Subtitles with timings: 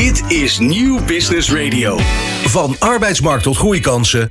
[0.00, 1.98] Dit is Nieuw Business Radio.
[2.44, 4.26] Van arbeidsmarkt tot groeikansen.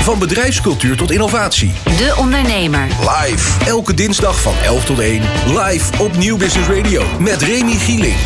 [0.00, 1.72] Van bedrijfscultuur tot innovatie.
[1.84, 2.86] De Ondernemer.
[3.00, 3.64] Live.
[3.64, 5.22] Elke dinsdag van 11 tot 1.
[5.46, 7.02] Live op Nieuw Business Radio.
[7.20, 8.16] Met Remy Gieling.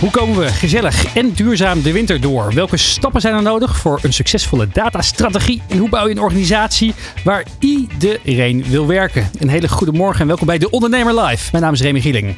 [0.00, 2.54] Hoe komen we gezellig en duurzaam de winter door?
[2.54, 5.62] Welke stappen zijn er nodig voor een succesvolle datastrategie?
[5.68, 6.94] En hoe bouw je een organisatie
[7.24, 9.30] waar iedereen wil werken?
[9.38, 11.48] Een hele goede morgen en welkom bij De Ondernemer Live.
[11.52, 12.36] Mijn naam is Remy Gieling.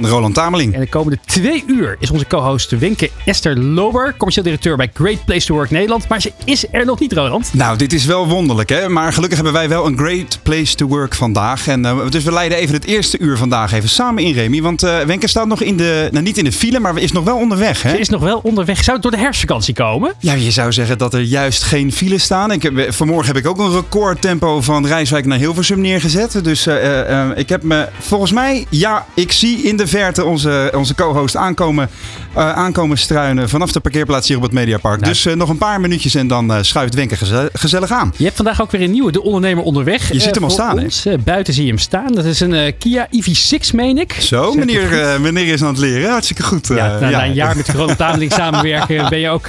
[0.00, 0.74] Roland Tameling.
[0.74, 5.24] En de komende twee uur is onze co-host Wenke Esther Lober, commercieel directeur bij Great
[5.24, 6.08] Place to Work Nederland.
[6.08, 7.50] Maar ze is er nog niet, Roland.
[7.54, 8.88] Nou, dit is wel wonderlijk, hè?
[8.88, 11.68] Maar gelukkig hebben wij wel een Great Place to Work vandaag.
[11.68, 14.62] En, uh, dus we leiden even het eerste uur vandaag even samen in, Remy.
[14.62, 17.24] Want uh, Wenke staat nog in de, nou niet in de file, maar is nog
[17.24, 17.90] wel onderweg, hè?
[17.90, 18.84] Ze is nog wel onderweg.
[18.84, 20.14] Zou het door de herfstvakantie komen?
[20.18, 22.52] Ja, je zou zeggen dat er juist geen file staan.
[22.52, 26.44] Ik heb, vanmorgen heb ik ook een recordtempo van Rijswijk naar Hilversum neergezet.
[26.44, 30.94] Dus uh, ik heb me, volgens mij, ja, ik zie in de verte onze, onze
[30.94, 31.88] co-host aankomen,
[32.36, 35.00] uh, aankomen struinen vanaf de parkeerplaats hier op het Mediapark.
[35.00, 35.12] Nou.
[35.12, 38.14] Dus uh, nog een paar minuutjes en dan uh, schuift Wenke gezellig, gezellig aan.
[38.16, 40.12] Je hebt vandaag ook weer een nieuwe, de ondernemer onderweg.
[40.12, 41.06] Je ziet hem al staan, ons.
[41.24, 42.12] buiten zie je hem staan.
[42.12, 44.12] Dat is een Kia EV6, meen ik.
[44.12, 46.10] Zo, meneer, meneer is aan het leren.
[46.10, 46.66] Hartstikke goed.
[46.66, 47.18] Ja, na, ja.
[47.18, 49.46] na een jaar met Ronald Tameling samenwerken ben je ook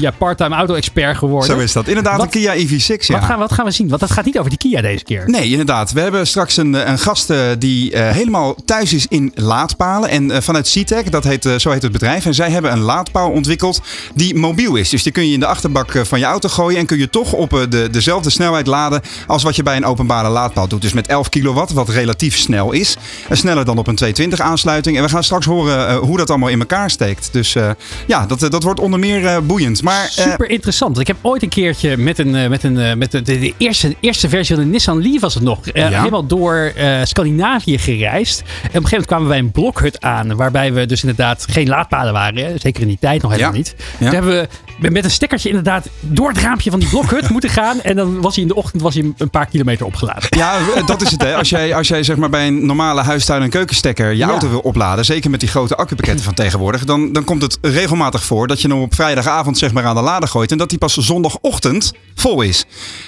[0.00, 1.56] ja, part-time auto-expert geworden.
[1.56, 1.88] Zo is dat.
[1.88, 3.14] Inderdaad, wat, een Kia EV6, ja.
[3.14, 3.88] Wat gaan, wat gaan we zien?
[3.88, 5.22] Want dat gaat niet over die Kia deze keer.
[5.26, 5.92] Nee, inderdaad.
[5.92, 10.08] We hebben straks een, een gast die helemaal thuis is in laadpalen.
[10.08, 12.26] En uh, vanuit CTEC, dat heet, uh, zo heet het bedrijf.
[12.26, 13.80] En zij hebben een laadpaal ontwikkeld
[14.14, 14.88] die mobiel is.
[14.88, 16.78] Dus die kun je in de achterbak van je auto gooien.
[16.78, 20.28] En kun je toch op de, dezelfde snelheid laden als wat je bij een openbare
[20.28, 20.82] laadpaal doet.
[20.82, 22.96] Dus met 11 kilowatt, wat relatief snel is.
[23.30, 24.96] sneller dan op een 220 aansluiting.
[24.96, 27.28] En we gaan straks horen hoe dat allemaal in elkaar steekt.
[27.32, 27.56] Dus
[28.06, 29.82] ja, dat, dat wordt onder meer boeiend.
[29.82, 30.98] Maar, Super interessant.
[30.98, 34.54] Ik heb ooit een keertje met, een, met, een, met de, de, eerste, eerste versie
[34.54, 35.58] van de Nissan Leaf was het nog.
[35.72, 35.88] Ja.
[35.88, 36.72] Helemaal door
[37.04, 38.40] Scandinavië gereisd.
[38.40, 40.36] En op een gegeven moment kwamen wij een blokhut aan.
[40.36, 42.44] Waarbij we dus inderdaad geen laadpalen waren.
[42.44, 42.58] Hè?
[42.58, 43.58] Zeker in die tijd nog helemaal ja.
[43.58, 43.74] niet.
[43.78, 43.84] Ja.
[43.98, 47.80] Toen hebben we met een stekkertje inderdaad door het raampje van die blokhut moeten gaan.
[47.80, 50.22] En dan was hij in de ochtend was hij een paar kilometer opgeladen.
[50.28, 51.22] Ja, dat is het.
[51.22, 51.36] Hè.
[51.36, 54.28] Als jij, als jij zeg maar bij een normale huistuin- en keukenstekker je Ja.
[54.28, 55.04] auto wil opladen.
[55.04, 56.84] Zeker met die grote accupakketten van tegenwoordig.
[56.84, 60.00] Dan, dan komt het regelmatig voor dat je hem op vrijdagavond zeg maar aan de
[60.00, 60.52] lader gooit.
[60.52, 62.64] En dat die pas zondagochtend vol is.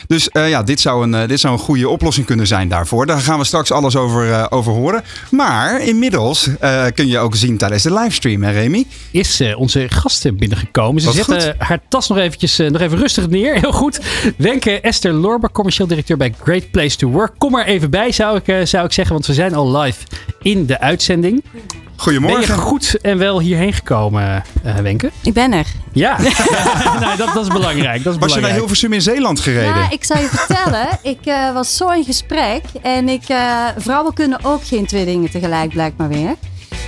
[0.07, 3.07] Dus eh, ja, dit zou, een, eh, dit zou een goede oplossing kunnen zijn daarvoor.
[3.07, 5.03] Daar gaan we straks alles over, eh, over horen.
[5.31, 6.49] Maar inmiddels
[6.95, 8.85] kun je ook zien tijdens de livestream, hè Remy?
[9.11, 11.01] Is onze gasten binnengekomen.
[11.03, 13.61] Ze Wat zetten haar tas nog, eventjes, eh, nog even rustig neer.
[13.61, 14.01] Heel goed.
[14.37, 17.33] Wenke Esther Lorber, commercieel directeur bij Great Place to Work.
[17.39, 19.15] Kom er even bij, zou ik, eh, zou ik zeggen.
[19.15, 19.99] Want we zijn al live
[20.43, 21.43] in de uitzending.
[22.05, 22.59] Ben je Goedemorgen.
[22.59, 25.11] goed en wel hierheen gekomen, eh Wenke?
[25.23, 25.67] Ik ben er.
[25.93, 26.17] Ja,
[27.01, 28.05] nou, dat, dat is belangrijk.
[28.05, 28.55] Dat is Was je naar belangrijk.
[28.55, 29.75] Hilversum in Zeeland gereden?
[29.75, 30.89] Ja, ik zal je vertellen.
[31.03, 32.63] Ik eh, was zo in gesprek.
[32.83, 36.35] En ik, eh, vrouwen kunnen ook geen twee dingen tegelijk, blijkt maar weer.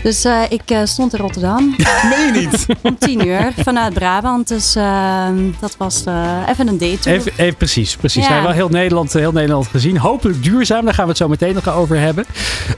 [0.03, 1.75] Dus eh, ik eh, stond in Rotterdam
[2.11, 2.67] Meen je niet?
[2.83, 4.49] om tien uur vanuit Brabant.
[4.49, 5.27] Dus eh,
[5.61, 7.11] dat was eh, even een date.
[7.11, 8.23] Even, even precies, precies.
[8.25, 8.31] Ja.
[8.31, 9.99] Nou, wel heel Nederland, heel Nederland gezien.
[9.99, 12.25] Hopelijk duurzaam, daar gaan we het zo meteen nog over hebben.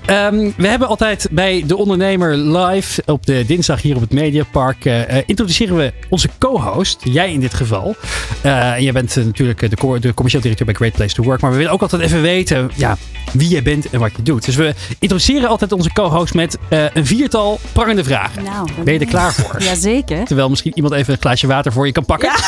[0.06, 4.84] Ehm, we hebben altijd bij De Ondernemer live op de dinsdag hier op het Mediapark.
[5.26, 7.96] introduceren we onze co-host, jij in dit geval.
[8.42, 11.40] En jij bent natuurlijk de, co- de commercieel directeur bij Great Place to Work.
[11.40, 12.96] Maar we willen ook altijd even weten ja,
[13.32, 14.44] wie je bent en wat je doet.
[14.44, 18.42] Dus we introduceren altijd onze co-host met een viertal prangende vragen.
[18.42, 19.62] Nou, Ben je er klaar voor?
[19.70, 20.24] Jazeker.
[20.24, 22.30] Terwijl misschien iemand even een glaasje water voor je kan pakken.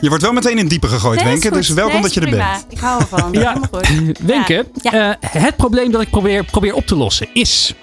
[0.00, 1.46] Je wordt wel meteen in diepe gegooid, Nee, Wenke.
[1.48, 1.56] goed.
[1.56, 2.50] Dus welkom Nee, dat je er prima.
[2.52, 2.64] bent.
[2.68, 3.32] Ik hou ervan.
[3.42, 3.56] Ja.
[3.70, 4.18] Goed.
[4.22, 5.18] Wenke, Ja.
[5.20, 7.74] eh, het probleem dat ik probeer, probeer op te lossen is...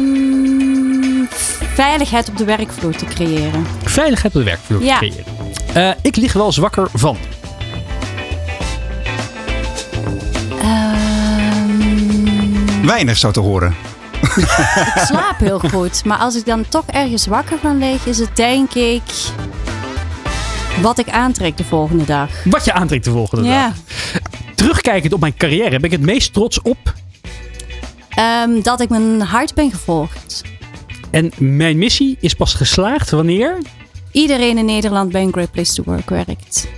[0.00, 1.24] Ehm,
[1.74, 3.66] veiligheid op de werkvloer te creëren.
[3.84, 4.96] veiligheid op de werkvloer Ja.
[4.96, 5.24] creëren.
[5.74, 7.16] Eh, ik lig wel zwakker van.
[12.82, 13.74] Weinig zo te horen.
[14.36, 16.04] ik slaap heel goed.
[16.04, 19.02] Maar als ik dan toch ergens wakker van lig, is het denk ik
[20.82, 22.28] wat ik aantrek de volgende dag.
[22.44, 23.66] Wat je aantrekt de volgende Ja.
[23.68, 23.76] dag.
[24.54, 26.94] Terugkijkend op mijn carrière ben ik het meest trots op.
[28.08, 30.42] Ehm, dat ik mijn hart ben gevolgd.
[31.10, 33.58] En mijn missie is pas geslaagd wanneer...
[34.12, 36.68] Iedereen in Nederland bij een Great Place to Work werkt.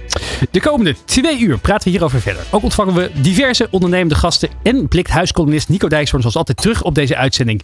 [0.50, 2.42] De komende twee uur praten we hierover verder.
[2.50, 6.94] Ook ontvangen we diverse ondernemende gasten en blikt huiskolonist Nico Dijkshoorn zoals altijd terug op
[6.94, 7.62] deze uitzending.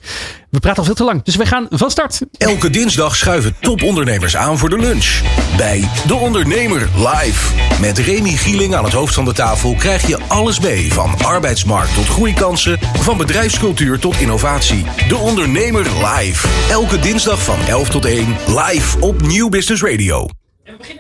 [0.51, 2.21] We praten al veel te lang, dus we gaan van start.
[2.33, 5.21] Elke dinsdag schuiven topondernemers aan voor de lunch.
[5.57, 7.55] Bij De Ondernemer live.
[7.81, 10.93] Met Remy Gieling aan het hoofd van de tafel krijg je alles mee.
[10.93, 14.85] Van arbeidsmarkt tot groeikansen, van bedrijfscultuur tot innovatie.
[15.09, 16.49] De Ondernemer live.
[16.71, 20.38] Elke dinsdag van 11 tot 1 live op Nieuw Business Radio.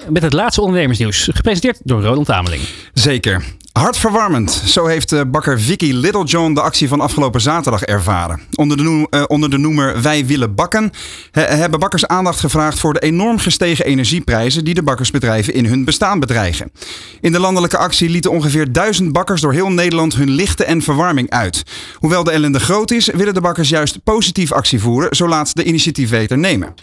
[0.08, 2.62] Met het laatste ondernemersnieuws, gepresenteerd door Ronald Tameling.
[2.92, 3.44] Zeker.
[3.72, 8.40] Hartverwarmend, zo heeft uh, bakker Vicky Littlejohn de actie van afgelopen zaterdag ervaren.
[8.54, 10.90] Onder de, uh, onder de noemer Wij willen bakken
[11.30, 15.84] he, hebben bakkers aandacht gevraagd voor de enorm gestegen energieprijzen die de bakkersbedrijven in hun
[15.84, 16.72] bestaan bedreigen.
[17.20, 21.30] In de landelijke actie lieten ongeveer duizend bakkers door heel Nederland hun lichten en verwarming
[21.30, 21.62] uit.
[21.94, 25.64] Hoewel de ellende groot is, willen de bakkers juist positief actie voeren, zo laat de
[25.64, 26.74] initiatiefweter nemen.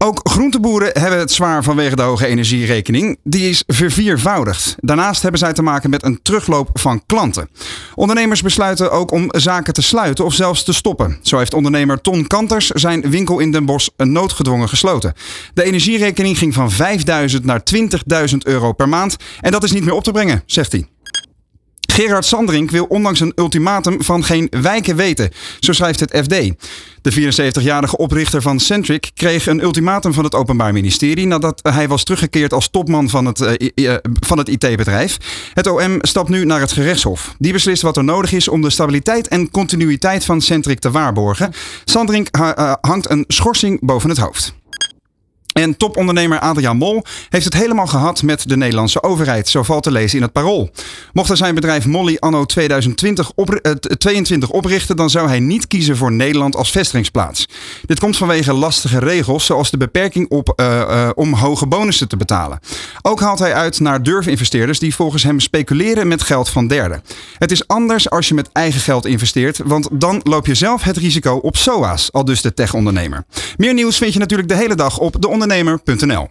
[0.00, 3.18] Ook groenteboeren hebben het zwaar vanwege de hoge energierekening.
[3.24, 4.76] Die is verviervoudigd.
[4.80, 7.48] Daarnaast hebben zij te maken met een terugloop van klanten.
[7.94, 11.18] Ondernemers besluiten ook om zaken te sluiten of zelfs te stoppen.
[11.22, 15.14] Zo heeft ondernemer Ton Kanters zijn winkel in Den Bosch noodgedwongen gesloten.
[15.54, 16.76] De energierekening ging van 5.000
[17.42, 19.16] naar 20.000 euro per maand.
[19.40, 20.86] En dat is niet meer op te brengen, zegt hij.
[21.92, 25.30] Gerard Sandring wil ondanks een ultimatum van geen wijken weten.
[25.60, 26.52] Zo schrijft het FD.
[27.02, 32.04] De 74-jarige oprichter van Centric kreeg een ultimatum van het Openbaar Ministerie nadat hij was
[32.04, 35.16] teruggekeerd als topman van het, uh, van het IT-bedrijf.
[35.54, 37.34] Het OM stapt nu naar het gerechtshof.
[37.38, 41.52] Die beslist wat er nodig is om de stabiliteit en continuïteit van Centric te waarborgen.
[41.84, 44.57] Sandring uh, hangt een schorsing boven het hoofd.
[45.52, 49.48] En topondernemer Adriaan Mol heeft het helemaal gehad met de Nederlandse overheid.
[49.48, 50.70] Zo valt te lezen in het parool.
[51.12, 55.66] Mocht hij zijn bedrijf Molly anno 2020 op, uh, 22 oprichten, dan zou hij niet
[55.66, 57.48] kiezen voor Nederland als vestigingsplaats.
[57.86, 62.16] Dit komt vanwege lastige regels, zoals de beperking op, uh, uh, om hoge bonussen te
[62.16, 62.58] betalen.
[63.02, 67.02] Ook haalt hij uit naar durfinvesteerders die volgens hem speculeren met geld van derden.
[67.38, 70.96] Het is anders als je met eigen geld investeert, want dan loop je zelf het
[70.96, 73.24] risico op SOA's, al dus de tech-ondernemer.
[73.56, 76.28] Meer nieuws vind je natuurlijk de hele dag op de ondernemer.nl.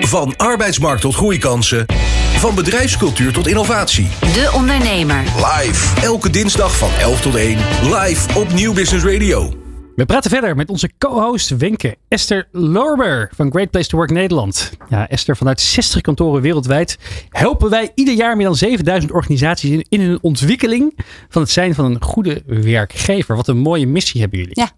[0.00, 1.86] Van arbeidsmarkt tot groeikansen.
[2.36, 4.08] Van bedrijfscultuur tot innovatie.
[4.20, 5.22] De Ondernemer.
[5.22, 6.00] Live.
[6.00, 7.58] Elke dinsdag van 11 tot 1.
[7.82, 9.54] Live op Nieuw Business Radio.
[9.96, 14.72] We praten verder met onze co-host Wenke Esther Lorber van Great Place to Work Nederland.
[14.88, 16.98] Ja, Esther, vanuit 60 kantoren wereldwijd
[17.28, 20.98] helpen wij ieder jaar meer dan 7000 organisaties in, in hun ontwikkeling
[21.28, 23.36] van het zijn van een goede werkgever.
[23.36, 24.60] Wat een mooie missie hebben jullie.
[24.60, 24.70] Ja,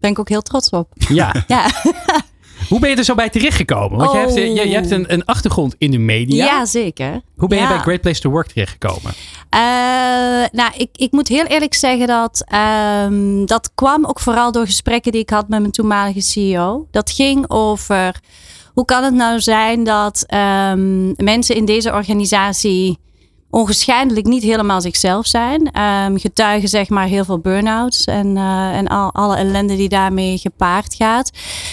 [0.00, 0.92] ben ik ook heel trots op.
[1.08, 1.44] Ja.
[1.46, 1.70] Ja.
[2.68, 3.98] Hoe ben je er zo bij terechtgekomen?
[3.98, 6.44] Want je hebt, je, je hebt een, een, achtergrond in de media.
[6.44, 7.20] Ja, zeker.
[7.36, 9.12] Hoe ben je bij Great Place to Work terechtgekomen?
[9.54, 9.60] Uh,
[10.52, 12.44] nou, ik, ik moet heel eerlijk zeggen dat
[13.06, 16.86] um, dat kwam ook vooral door gesprekken die ik had met mijn toenmalige CEO.
[16.90, 18.20] Dat ging over
[18.74, 22.98] hoe kan het nou zijn dat um, mensen in deze organisatie
[23.50, 25.80] ongescheidelijk niet helemaal zichzelf zijn.
[25.80, 30.38] Um, getuigen zeg maar heel veel burn-outs en, uh, en al, alle ellende die daarmee
[30.38, 31.30] gepaard gaat.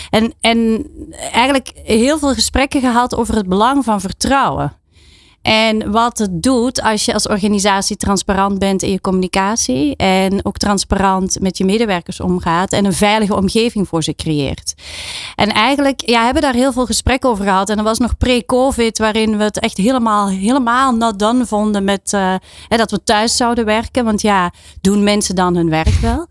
[0.10, 0.88] En, en
[1.32, 4.74] eigenlijk heel veel gesprekken gehad over het belang van vertrouwen.
[5.48, 9.96] En wat het doet als je als organisatie transparant bent in je communicatie.
[9.96, 12.72] En ook transparant met je medewerkers omgaat.
[12.72, 14.74] En een veilige omgeving voor ze creëert.
[15.36, 17.70] En eigenlijk ja, hebben daar heel veel gesprekken over gehad.
[17.70, 22.14] En dat was nog pre-COVID, waarin we het echt helemaal, helemaal not done vonden met
[22.14, 22.36] uh,
[22.68, 24.06] dat we thuis zouden werken.
[24.06, 24.52] Want ja,
[24.82, 26.28] doen mensen dan hun werk wel?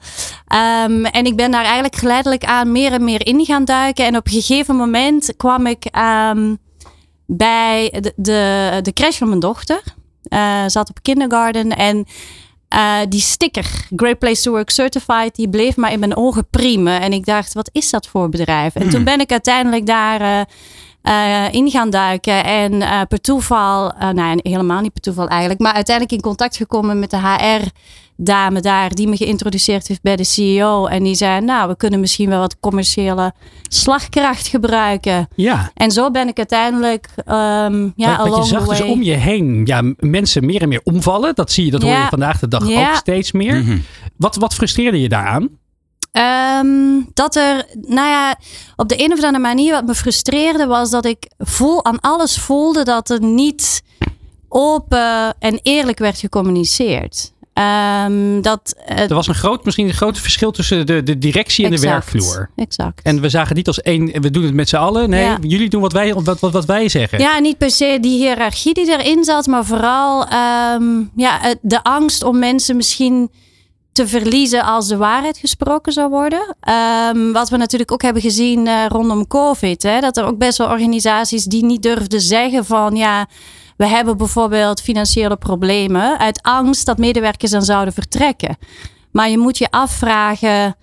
[0.84, 4.04] Um, en ik ben daar eigenlijk geleidelijk aan meer en meer in gaan duiken.
[4.04, 5.88] En op een gegeven moment kwam ik.
[6.32, 6.64] Um,
[7.26, 9.82] bij de, de, de crash van mijn dochter.
[10.28, 12.06] Uh, zat op kindergarten en
[12.74, 17.00] uh, die sticker, Great Place to Work Certified, die bleef maar in mijn ogen priemen.
[17.00, 18.74] En ik dacht, wat is dat voor bedrijf?
[18.74, 20.46] En toen ben ik uiteindelijk daar
[21.02, 22.44] uh, in gaan duiken.
[22.44, 22.78] En
[23.08, 27.10] per toeval, uh, nou helemaal niet per toeval eigenlijk, maar uiteindelijk in contact gekomen met
[27.10, 27.62] de HR
[28.16, 30.86] dame daar die me geïntroduceerd heeft bij de CEO.
[30.86, 33.32] En die zei, nou, we kunnen misschien wel wat commerciële
[33.68, 35.28] slagkracht gebruiken.
[35.34, 35.70] Ja.
[35.74, 39.62] En zo ben ik uiteindelijk, um, ja, wat, wat je zag dus om je heen,
[39.64, 41.34] ja, mensen meer en meer omvallen.
[41.34, 41.88] Dat zie je, dat ja.
[41.88, 42.90] hoor je vandaag de dag ja.
[42.90, 43.54] ook steeds meer.
[43.54, 43.82] Mm -hmm.
[44.16, 45.48] wat, wat frustreerde je daaraan?
[46.62, 48.38] Um, dat er, nou ja,
[48.76, 52.38] op de een of andere manier wat me frustreerde was dat ik voel, aan alles
[52.38, 53.82] voelde dat er niet
[54.48, 57.32] open en eerlijk werd gecommuniceerd.
[57.58, 61.64] Um, dat, uh, er was een groot, misschien een groot verschil tussen de, de directie
[61.64, 62.50] en exact, de werkvloer.
[62.56, 63.00] Exact.
[63.02, 65.10] En we zagen niet als één, we doen het met z'n allen.
[65.10, 65.38] Nee, ja.
[65.40, 67.18] jullie doen wat wij, wat, wat, wat wij zeggen.
[67.18, 70.20] Ja, niet per se die hiërarchie die erin zat, maar vooral
[70.74, 73.30] um, ja, de angst om mensen misschien
[73.96, 76.56] te verliezen als de waarheid gesproken zou worden.
[77.14, 79.82] Um, wat we natuurlijk ook hebben gezien uh, rondom COVID.
[79.82, 83.26] Hè, dat er ook best wel organisaties die niet durfden zeggen van ja,
[83.76, 88.56] we hebben bijvoorbeeld financiële problemen uit angst dat medewerkers dan zouden vertrekken.
[89.10, 90.76] Maar je moet je afvragen,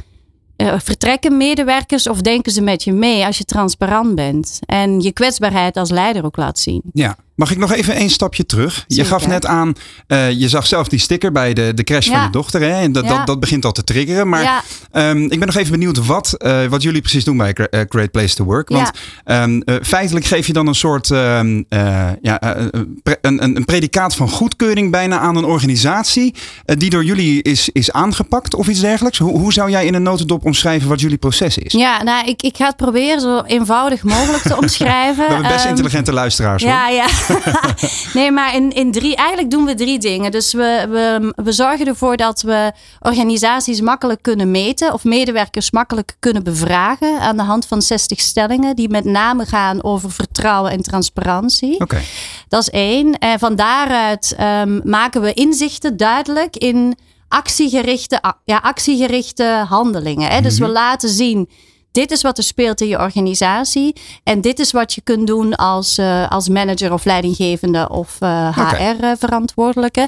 [0.58, 5.12] uh, vertrekken medewerkers of denken ze met je mee als je transparant bent en je
[5.12, 6.82] kwetsbaarheid als leider ook laat zien?
[6.94, 7.18] Ja.
[7.36, 8.84] Mag ik nog even één stapje terug?
[8.88, 9.74] Je gaf net aan,
[10.08, 12.62] eh, je zag zelf die sticker bij de, de crash van je dochter.
[12.62, 12.82] Hè?
[12.82, 13.18] En dat, Ja.
[13.18, 14.30] dat, dat begint al te triggeren.
[14.30, 14.64] Maar Ja.
[14.92, 18.12] ehm, ik ben nog even benieuwd wat, eh, wat jullie precies doen bij eh, Great
[18.12, 18.70] Place to Work.
[18.70, 18.92] Want
[19.24, 23.66] ehm, eh, feitelijk geef je dan een soort ehm, eh, ja, een pre- een, een,
[23.66, 26.34] predicaat van goedkeuring bijna aan een organisatie.
[26.66, 29.18] die door jullie is, is aangepakt of iets dergelijks.
[29.18, 31.72] Hoe, hoe zou jij in een notendop omschrijven wat jullie proces is?
[31.72, 35.28] Ja, nou, ik, ik ga het proberen zo eenvoudig mogelijk te omschrijven.
[35.28, 36.64] We hebben best intelligente luisteraars.
[36.64, 36.72] hoor.
[36.72, 37.06] Ja, ja.
[38.14, 40.32] nee, maar in, in drie, eigenlijk doen we drie dingen.
[40.32, 46.16] Dus we, we, we zorgen ervoor dat we organisaties makkelijk kunnen meten of medewerkers makkelijk
[46.20, 50.82] kunnen bevragen aan de hand van 60 stellingen die met name gaan over vertrouwen en
[50.82, 51.80] transparantie.
[51.80, 52.02] Oké.
[52.48, 53.18] Dat is één.
[53.18, 60.30] En van daaruit ehm, maken we inzichten duidelijk in actiegerichte, ja, actiegerichte handelingen.
[60.30, 60.42] Hè?
[60.42, 61.50] Dus we laten zien.
[61.94, 63.96] Dit is wat er speelt in je organisatie.
[64.24, 68.58] En dit is wat je kunt doen als, eh, als manager of leidinggevende of eh.
[68.58, 70.08] HR-verantwoordelijke.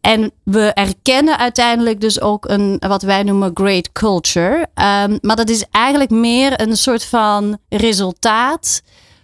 [0.00, 4.66] En we erkennen uiteindelijk dus ook een, wat wij noemen great culture.
[4.74, 8.82] Ehm, maar dat is eigenlijk meer een soort van resultaat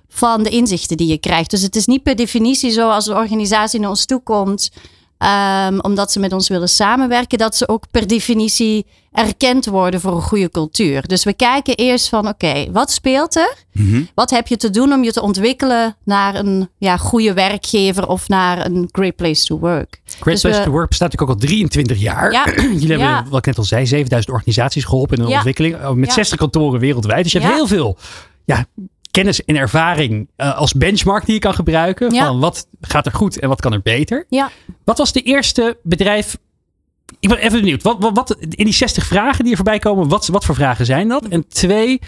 [0.08, 1.50] van de inzichten die je krijgt.
[1.50, 4.70] Dus het is niet per definitie zo als de organisatie naar ons toe komt.
[5.24, 10.12] Ehm, omdat ze met ons willen samenwerken, dat ze ook per definitie erkend worden voor
[10.14, 11.06] een goede cultuur.
[11.06, 13.54] Dus we kijken eerst van oké, wat speelt er?
[14.14, 18.28] Wat heb je te doen om je te ontwikkelen naar een ja, goede werkgever of
[18.28, 20.00] naar een great place to work?
[20.04, 22.32] Great Dus Place we- to Work bestaat natuurlijk ook al 23 jaar.
[22.32, 22.44] Ja.
[22.62, 23.24] Jullie hebben, Ja.
[23.28, 25.36] wat ik net al zei, 7000 organisaties geholpen in hun Ja.
[25.36, 25.74] ontwikkeling.
[25.84, 26.14] oh, Met Ja.
[26.14, 27.22] 60 kantoren wereldwijd.
[27.22, 27.96] Dus je hebt heel veel
[28.44, 28.64] ja,
[29.14, 32.14] kennis en ervaring eh, als benchmark die je kan gebruiken.
[32.14, 32.26] Ja.
[32.26, 34.26] Van wat gaat er goed en wat kan er beter.
[34.28, 34.50] Ja.
[34.84, 36.36] Wat was de eerste bedrijf...
[37.20, 37.82] Ik ben even benieuwd.
[37.82, 40.86] Wat, wat, wat, in die 60 vragen die er voorbij komen, wat, wat voor vragen
[40.86, 41.24] zijn dat?
[41.28, 42.00] En twee,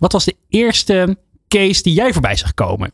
[0.00, 1.16] wat was de eerste
[1.48, 2.92] case die jij voorbij zag komen?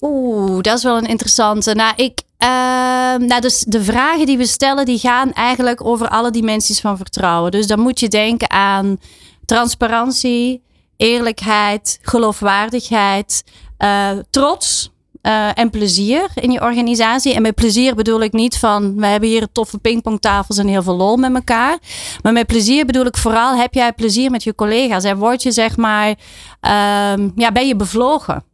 [0.00, 1.74] Oeh, dat is wel een interessante.
[1.74, 6.30] Nou, ik, ehm, nou dus de vragen die we stellen, die gaan eigenlijk over alle
[6.30, 7.50] dimensies van vertrouwen.
[7.50, 8.98] Dus dan moet je denken aan
[9.44, 10.62] transparantie,
[11.00, 13.44] eerlijkheid, geloofwaardigheid,
[13.76, 14.90] eh, trots.
[15.20, 17.34] eh, en plezier in je organisatie.
[17.34, 20.96] En met plezier bedoel ik niet van we hebben hier toffe pingpongtafels en heel veel
[20.96, 21.78] lol met elkaar.
[22.22, 25.52] Maar met plezier bedoel ik vooral heb jij plezier met je collega's en word je
[25.52, 26.14] zeg maar,
[26.60, 28.44] ehm, ja, ben je bevlogen.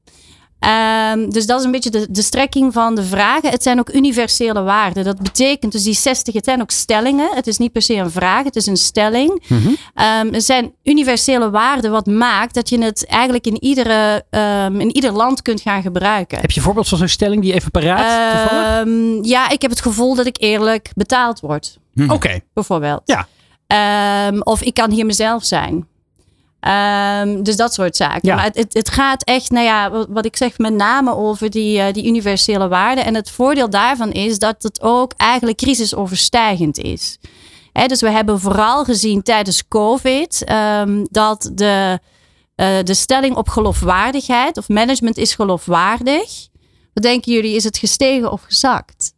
[0.58, 3.50] Ehm, dus dat is een beetje de, de strekking van de vragen.
[3.50, 5.04] Het zijn ook universele waarden.
[5.04, 7.28] Dat betekent dus die 60, het zijn ook stellingen.
[7.34, 9.44] Het is niet per se een vraag, het is een stelling.
[9.94, 14.94] Ehm, het zijn universele waarden wat maakt dat je het eigenlijk in, iedere, ehm, in
[14.94, 16.40] ieder land kunt gaan gebruiken.
[16.40, 18.66] Heb je een voorbeeld van zo'n stelling die je even paraat toevallig?
[18.66, 22.40] Ehm, ja, ik heb het gevoel dat ik eerlijk betaald word, Oké.
[22.54, 23.02] bijvoorbeeld.
[23.04, 23.26] Ja.
[23.66, 25.86] Ehm, of ik kan hier mezelf zijn.
[26.66, 28.28] Ehm, dus dat soort zaken.
[28.28, 28.34] Ja.
[28.34, 31.80] Maar het, het, gaat echt, nou ja, wat, wat ik zeg, met name over die,
[31.80, 33.04] eh, die universele waarden.
[33.04, 37.18] En het voordeel daarvan is dat het ook eigenlijk crisisoverstijgend is.
[37.72, 42.00] Hè, dus we hebben vooral gezien tijdens COVID ehm, dat de,
[42.54, 46.48] eh, de stelling op geloofwaardigheid of management is geloofwaardig.
[46.92, 49.12] Wat denken jullie, is het gestegen of gezakt?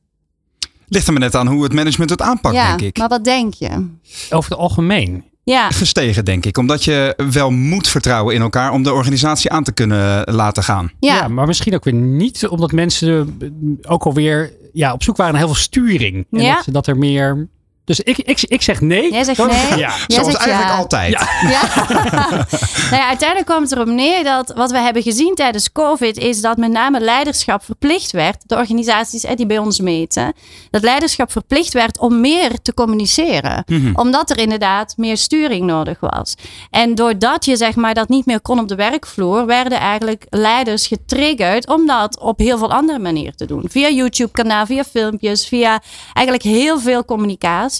[0.88, 2.98] Ligt er maar net aan hoe het management het aanpakt, ja, denk ik.
[2.98, 3.88] maar wat denk je?
[4.30, 5.24] Over het algemeen.
[5.50, 6.58] Ja, Gestegen, denk ik.
[6.58, 10.90] Omdat je wel moet vertrouwen in elkaar om de organisatie aan te kunnen laten gaan.
[11.00, 11.14] ja.
[11.14, 11.28] Ja.
[11.28, 13.48] maar misschien ook weer niet, omdat mensen eh,
[13.92, 16.26] ook alweer ja, op zoek waren naar heel veel sturing.
[16.30, 16.54] En Ja.
[16.54, 17.48] dat, dat er meer.
[17.88, 19.12] Dus ik, ik, ik zeg nee.
[19.12, 19.78] Jij zegt Dat- nee?
[19.86, 19.94] Ja.
[20.06, 20.78] Jij Zoals zegt eigenlijk ja.
[20.78, 21.12] altijd.
[21.12, 21.28] Ja.
[21.50, 21.60] Ja.
[22.90, 26.40] nou ja, uiteindelijk kwam het erop neer dat wat we hebben gezien tijdens COVID is
[26.40, 28.42] dat met name leiderschap verplicht werd.
[28.46, 30.32] De organisaties eh, die bij ons meten.
[30.70, 33.64] Dat leiderschap verplicht werd om meer te communiceren.
[33.94, 36.34] Omdat er inderdaad meer sturing nodig was.
[36.70, 40.86] En doordat je zeg maar dat niet meer kon op de werkvloer, werden eigenlijk leiders
[40.86, 43.64] getriggerd om dat op heel veel andere manieren te doen.
[43.68, 47.77] Via YouTube kanaal, via filmpjes, via eigenlijk heel veel communicatie.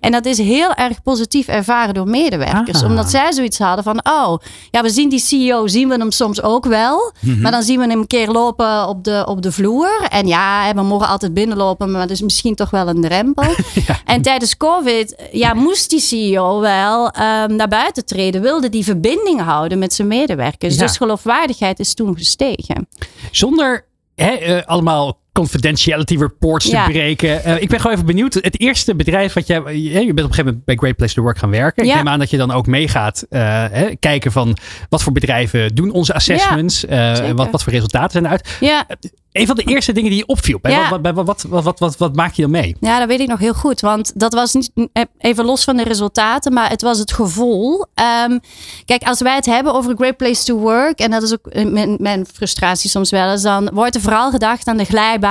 [0.00, 2.82] En dat is heel erg positief ervaren door medewerkers.
[2.82, 4.38] Omdat zij zoiets hadden van, oh,
[4.70, 7.12] ja, we zien die CEO, zien we hem soms ook wel.
[7.40, 10.06] Maar dan zien we hem een keer lopen op de, op de vloer.
[10.10, 13.44] En ja, we mogen altijd binnenlopen, maar dat is misschien toch wel een drempel.
[14.04, 18.42] En tijdens COVID, ja, moest die CEO wel ehm, naar buiten treden.
[18.42, 20.74] Wilde die verbinding houden met zijn medewerkers.
[20.74, 20.80] Ja.
[20.80, 22.88] Dus geloofwaardigheid is toen gestegen.
[23.30, 26.84] Zonder hè, eh, allemaal confidentiality reports Ja.
[26.84, 27.44] te breken.
[27.44, 28.34] Eh, ik ben gewoon even benieuwd.
[28.34, 29.56] Het eerste bedrijf wat jij...
[29.80, 31.82] Je bent op een gegeven moment bij Great Place to Work gaan werken.
[31.82, 31.96] Ik Ja.
[31.96, 33.40] neem aan dat je dan ook meegaat eh,
[33.70, 34.56] hè, kijken van
[34.88, 36.84] wat voor bedrijven doen onze assessments.
[36.86, 37.34] eh, zeker.
[37.34, 38.56] wat, wat voor resultaten zijn eruit.
[38.60, 38.86] Ja,
[39.32, 40.58] Een van de eerste dingen die je opviel.
[40.62, 41.00] Bij Ja.
[41.00, 42.76] Wat, wat, wat, wat, wat, maak je dan mee?
[42.80, 43.80] Ja, dat weet ik nog heel goed.
[43.80, 44.70] Want dat was niet
[45.18, 47.86] even los van de resultaten, maar het was het gevoel.
[47.94, 48.38] Ehm,
[48.84, 51.64] kijk, als wij het hebben over great place to work, en dat is ook eh,
[51.64, 54.84] mijn, mijn frustratie soms wel eens, dan wordt er vooral gedacht aan de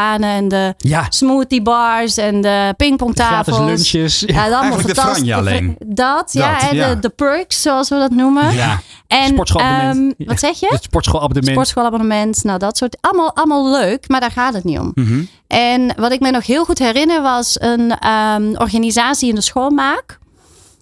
[0.06, 3.58] en de Ja, smoothie bars en de pingpongtafels.
[3.58, 4.20] gratis lunches.
[4.20, 5.76] Ja, dat allemaal Eigenlijk de alleen.
[5.86, 6.94] Dat, ja, ja.
[6.94, 8.54] De, de perks, zoals we dat noemen.
[8.54, 10.14] Ja, En, sportschoolabonnement.
[10.18, 10.68] ehm, wat zeg je?
[10.70, 11.52] het sportschoolabonnement.
[11.54, 12.98] Sportschoolabonnement, nou dat soort.
[13.02, 14.92] Allemaal, allemaal leuk, maar daar gaat het niet om.
[14.94, 15.24] Mhm.
[15.48, 20.20] En wat ik me nog heel goed herinner was een ehm, organisatie in de schoonmaak.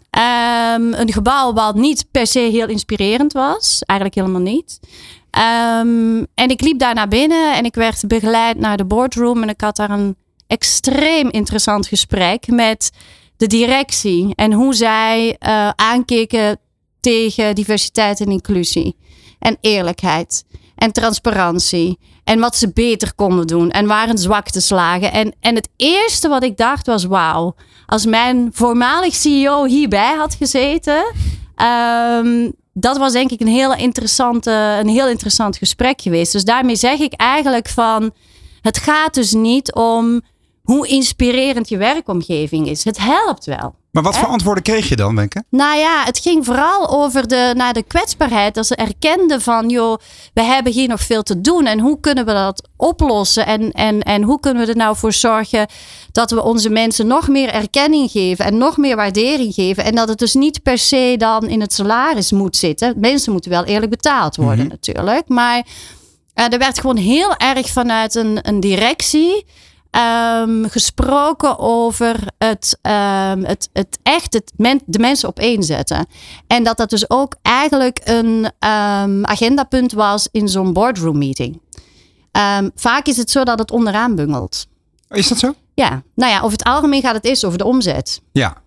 [0.10, 3.82] Ehm, een gebouw wat niet per se heel inspirerend was.
[3.86, 4.80] Eigenlijk helemaal niet.
[5.36, 9.42] Ehm, en ik liep daar naar binnen en ik werd begeleid naar de boardroom.
[9.42, 10.16] En ik had daar een
[10.48, 12.92] extreem interessant gesprek met
[13.38, 14.36] de directie.
[14.36, 16.60] En hoe zij eh, aankeken
[17.00, 18.96] tegen diversiteit en inclusie.
[19.40, 20.46] En eerlijkheid.
[20.76, 22.00] En transparantie.
[22.24, 23.72] En wat ze beter konden doen.
[23.72, 25.12] En waar hun zwaktes lagen.
[25.12, 27.56] En, en het eerste wat ik dacht was: wauw.
[27.86, 31.14] Als mijn voormalig CEO hierbij had gezeten.
[31.56, 34.52] ehm, dat was denk ik een heel, interessante,
[34.82, 36.32] een heel interessant gesprek geweest.
[36.32, 38.14] Dus daarmee zeg ik eigenlijk van.
[38.62, 40.22] Het gaat dus niet om
[40.66, 42.84] hoe inspirerend je werkomgeving is.
[42.84, 43.76] Het helpt wel.
[43.92, 45.44] Maar wat voor antwoorden kreeg je dan, Wenke?
[45.50, 48.54] Nou ja, het ging vooral over de, naar de kwetsbaarheid.
[48.54, 49.98] Dat ze erkenden van, joh,
[50.34, 51.66] we hebben hier nog veel te doen.
[51.66, 53.46] En hoe kunnen we dat oplossen?
[53.46, 55.68] En, en, en hoe kunnen we er nou voor zorgen
[56.12, 59.84] dat we onze mensen nog meer erkenning geven en nog meer waardering geven?
[59.84, 62.94] En dat het dus niet per se dan in het salaris moet zitten.
[62.98, 65.28] Mensen moeten wel eerlijk betaald worden natuurlijk.
[65.28, 65.66] Maar
[66.34, 69.46] eh, er werd gewoon heel erg vanuit een, een directie
[69.96, 76.06] ehm, gesproken over het, ehm, het, het echt het men, de mensen opeenzetten.
[76.48, 81.62] En dat dat dus ook eigenlijk een ehm, agendapunt was in zo'n boardroom meeting.
[82.32, 84.68] Ehm, vaak is het zo dat het onderaan bungelt.
[85.10, 85.54] Is dat zo?
[85.74, 88.22] Ja, nou ja, over het algemeen gaat het eerst over de omzet.
[88.32, 88.58] Ja.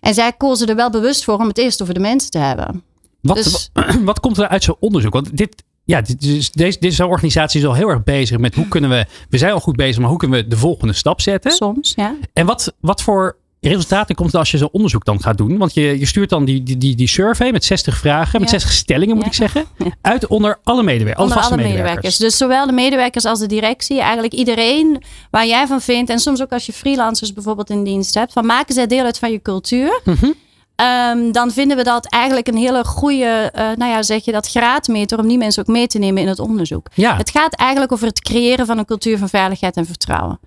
[0.00, 2.82] En zij kozen er wel bewust voor om het eerst over de mensen te hebben.
[3.20, 3.70] Wat, Dus-
[4.04, 5.12] wat komt er uit zo'n onderzoek?
[5.12, 8.90] Want dit, ja, is, deze, deze organisatie is al heel erg bezig met hoe kunnen
[8.90, 9.06] we.
[9.30, 11.50] We zijn al goed bezig, maar hoe kunnen we de volgende stap zetten?
[11.52, 12.14] Soms, ja.
[12.32, 15.58] En wat, wat voor resultaten komt er als je zo'n onderzoek dan gaat doen?
[15.58, 18.58] Want je, je stuurt dan die, die, die, die survey met 60 vragen, met Ja.
[18.58, 19.30] 60 stellingen moet Ja.
[19.30, 19.90] ik zeggen, Ja.
[20.00, 21.94] uit onder alle medewerkers, alle Onder vaste alle medewerkers.
[21.94, 22.16] medewerkers.
[22.16, 24.00] Dus zowel de medewerkers als de directie.
[24.00, 26.10] Eigenlijk iedereen waar jij van vindt.
[26.10, 28.32] En soms ook als je freelancers bijvoorbeeld in dienst hebt.
[28.32, 30.00] Van maken zij deel uit van je cultuur.
[30.04, 30.30] Mhm.
[30.78, 34.48] Ehm, dan vinden we dat eigenlijk een hele goede, eh, nou ja, zeg je dat,
[34.48, 36.86] graadmeter om die mensen ook mee te nemen in het onderzoek.
[36.94, 37.16] Ja.
[37.16, 40.40] Het gaat eigenlijk over het creëren van een cultuur van veiligheid en vertrouwen.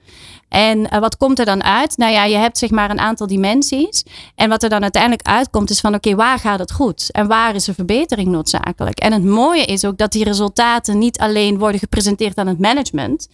[0.49, 1.97] En eh, wat komt er dan uit?
[1.97, 4.03] Nou ja, je hebt zeg maar een aantal dimensies.
[4.35, 7.11] En wat er dan uiteindelijk uitkomt is van oké, waar gaat het goed?
[7.11, 8.99] En waar is er verbetering noodzakelijk?
[8.99, 13.27] En het mooie is ook dat die resultaten niet alleen worden gepresenteerd aan het management.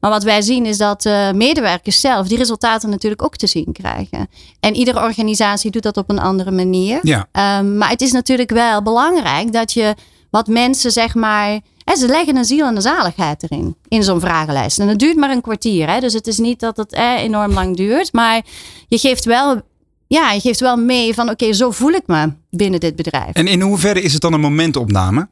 [0.00, 3.72] Maar wat wij zien is dat eh, medewerkers zelf die resultaten natuurlijk ook te zien
[3.72, 4.28] krijgen.
[4.60, 6.98] En iedere organisatie doet dat op een andere manier.
[7.02, 7.28] Ja.
[7.32, 9.94] Ehm, maar het is natuurlijk wel belangrijk dat je
[10.30, 11.60] wat mensen zeg maar.
[11.84, 14.78] Hè, ze leggen een ziel en een zaligheid erin, in zo'n vragenlijst.
[14.78, 15.90] En het duurt maar een kwartier.
[15.90, 18.12] Hè, dus het is niet dat het eh, enorm lang duurt.
[18.12, 18.42] Maar
[18.88, 19.60] je geeft wel,
[20.06, 23.32] ja, je geeft wel mee van: oké, zo voel ik me binnen dit bedrijf.
[23.32, 25.28] En in hoeverre is het dan een momentopname?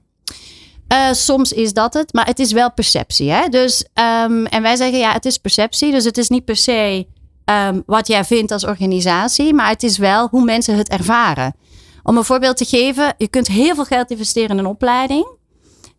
[0.93, 3.31] Eh, soms is dat het, maar het is wel perceptie.
[3.31, 3.49] Hè?
[3.49, 5.91] Dus, ehm, en wij zeggen ja, het is perceptie.
[5.91, 7.07] Dus het is niet per se
[7.45, 11.55] ehm, wat jij vindt als organisatie, maar het is wel hoe mensen het ervaren.
[12.03, 15.27] Om een voorbeeld te geven, je kunt heel veel geld investeren in een opleiding.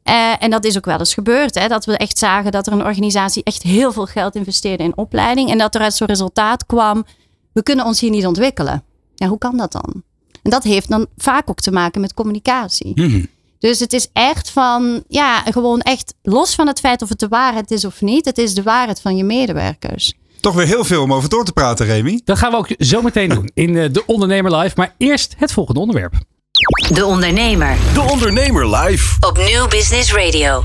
[0.04, 1.60] Eh, en dat is ook wel eens gebeurd.
[1.60, 1.68] Hè?
[1.68, 5.50] Dat we echt zagen dat er een organisatie echt heel veel geld investeerde in opleiding.
[5.50, 7.06] En dat er uit zo'n resultaat kwam,
[7.54, 8.84] we kunnen ons hier niet ontwikkelen.
[9.16, 10.04] Ja, hoe kan dat dan?
[10.42, 12.92] En dat heeft dan vaak ook te maken met communicatie.
[12.96, 13.24] Mhm.
[13.70, 17.28] Dus het is echt van, ja, gewoon echt los van het feit of het de
[17.28, 18.26] waarheid is of niet.
[18.26, 20.14] Het is de waarheid van je medewerkers.
[20.40, 22.22] Toch weer heel veel om over door te praten, Remy.
[22.24, 24.74] Dat gaan we ook zo meteen doen in eh, De Ondernemer Live.
[24.76, 26.14] Maar eerst het volgende onderwerp.
[26.94, 29.16] De Ondernemer De Ondernemer live.
[29.20, 30.64] op Nieuw Business Radio.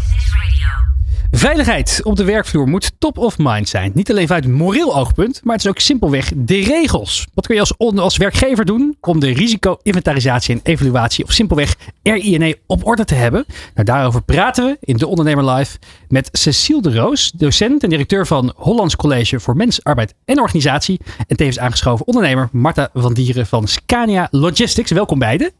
[1.30, 3.90] Veiligheid op de werkvloer moet top of mind zijn.
[3.94, 7.26] Niet alleen vanuit moreel oogpunt, maar het is ook simpelweg de regels.
[7.34, 12.58] Wat kun je als, als werkgever doen om de risico-inventarisatie en evaluatie of simpelweg RINE
[12.66, 13.44] op orde te hebben?
[13.74, 18.26] Nou, daarover praten we in De Ondernemer Live met Cecile de Roos, docent en directeur
[18.26, 21.00] van Hollands College voor Mens, Arbeid en Organisatie.
[21.26, 24.90] En tevens aangeschoven ondernemer Marta van Dieren van Scania Logistics.
[24.90, 25.52] Welkom beiden.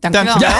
[0.00, 0.50] Dankjewel.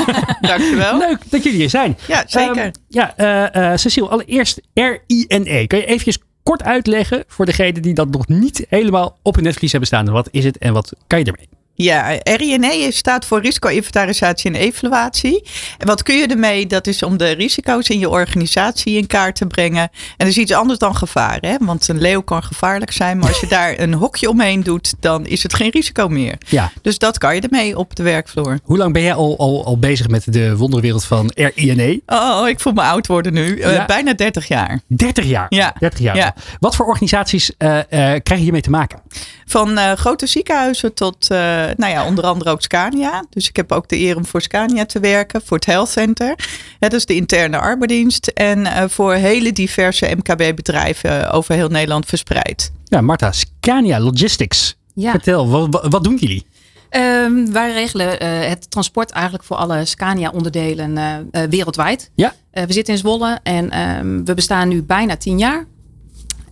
[0.40, 0.98] Dankjewel.
[0.98, 1.96] Leuk dat jullie hier zijn.
[2.06, 2.56] Ja, zeker.
[2.56, 5.66] Ehm, ja, eh eh, Cecile, allereerst R-I-N-E.
[5.66, 9.70] Kan je eventjes kort uitleggen voor degenen die dat nog niet helemaal op hun netvlies
[9.70, 10.10] hebben staan?
[10.10, 11.48] Wat is het en wat kan je ermee?
[11.76, 15.42] Ja, RINE staat voor risico-inventarisatie en evaluatie.
[15.78, 16.66] En wat kun je ermee?
[16.66, 19.82] Dat is om de risico's in je organisatie in kaart te brengen.
[19.82, 21.38] En dat is iets anders dan gevaar.
[21.40, 21.56] Hè?
[21.60, 23.18] Want een leeuw kan gevaarlijk zijn.
[23.18, 26.38] Maar als je daar een hokje omheen doet, dan is het geen risico meer.
[26.46, 26.72] Ja.
[26.82, 28.58] Dus dat kan je ermee op de werkvloer.
[28.62, 31.98] Hoe lang ben jij al, al, al bezig met de wonderwereld van R-I-N-E?
[32.06, 33.58] Oh, ik voel me oud worden nu.
[33.58, 34.80] Eh, bijna 30 jaar.
[34.86, 35.46] 30 jaar.
[35.48, 35.74] Ja.
[35.78, 36.16] 30 jaar.
[36.16, 36.34] Ja.
[36.60, 39.00] Wat voor organisaties krijg je hiermee te maken?
[39.46, 41.28] Van grote ziekenhuizen tot,
[41.76, 43.24] nou ja, onder andere ook Scania.
[43.30, 46.28] Dus ik heb ook de eer om voor Scania te werken, voor het Health Center.
[46.80, 48.26] Ja, dat is de interne arbeidsdienst.
[48.26, 52.72] En eh, voor hele diverse MKB-bedrijven over heel Nederland verspreid.
[52.84, 54.76] Ja, Marta, Scania Logistics.
[54.94, 55.10] Ja.
[55.10, 56.46] Vertel, wat, wat, doen jullie?
[56.88, 62.10] Ehm, wij regelen eh, het transport eigenlijk voor alle Scania-onderdelen eh, eh, wereldwijd.
[62.14, 62.34] Ja.
[62.50, 65.66] Eh, we zitten in Zwolle en ehm, we bestaan nu bijna tien jaar.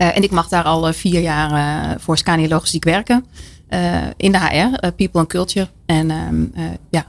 [0.03, 3.27] Eh, en ik mag daar al eh, vier jaar eh, voor Scania Logistiek werken.
[3.72, 5.68] Eh, in de HR, eh, People and Culture.
[5.87, 7.06] En ehm, eh, ja,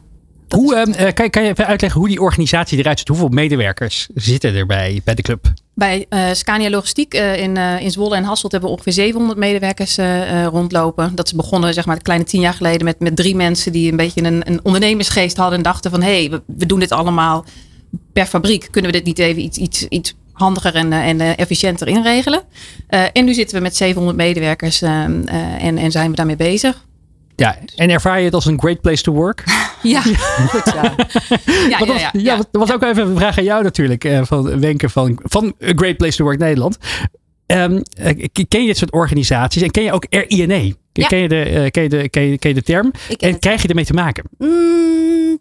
[0.49, 3.07] Hoe, is- ehm, eh, kan, kan je even uitleggen hoe die organisatie eruit ziet?
[3.07, 5.53] Hoeveel medewerkers zitten er bij, bij de club?
[5.75, 9.97] Bij Scania Logistiek in, in Zwolle en Hasselt hebben we ongeveer 700 medewerkers
[10.51, 11.15] rondlopen.
[11.15, 13.91] Dat is begonnen zeg maar een kleine tien jaar geleden met, met drie mensen die
[13.91, 16.91] een beetje een, een ondernemersgeest hadden en dachten van hé, hey, we, we doen dit
[16.91, 17.45] allemaal
[18.13, 18.67] per fabriek.
[18.71, 22.41] Kunnen we dit niet even iets, iets, iets handiger en, eh, en eh, efficiënter inregelen?
[22.87, 26.35] Eh, en nu zitten we met 700 medewerkers eh, eh, en, en zijn we daarmee
[26.35, 26.85] bezig.
[27.35, 29.43] Ja, en ervaar je het als een great place to work?
[29.83, 30.95] Ja, goed ja.
[31.69, 32.35] Ja, dat, ja, ja, ja.
[32.37, 34.03] dat was ook even een vraag aan jou natuurlijk.
[34.03, 36.77] eh, van Wenke van, van A Great Place to Work Nederland.
[37.45, 39.61] Ehm, eh, ken je dit soort organisaties?
[39.61, 40.75] En ken je ook RINE?
[40.93, 41.07] Ja.
[41.07, 42.87] Ken, je de, eh, ken, je de, ken, je, ken je de term?
[42.87, 43.39] Ik ken En het.
[43.39, 44.23] krijg je ermee te maken?
[44.37, 45.37] Mm,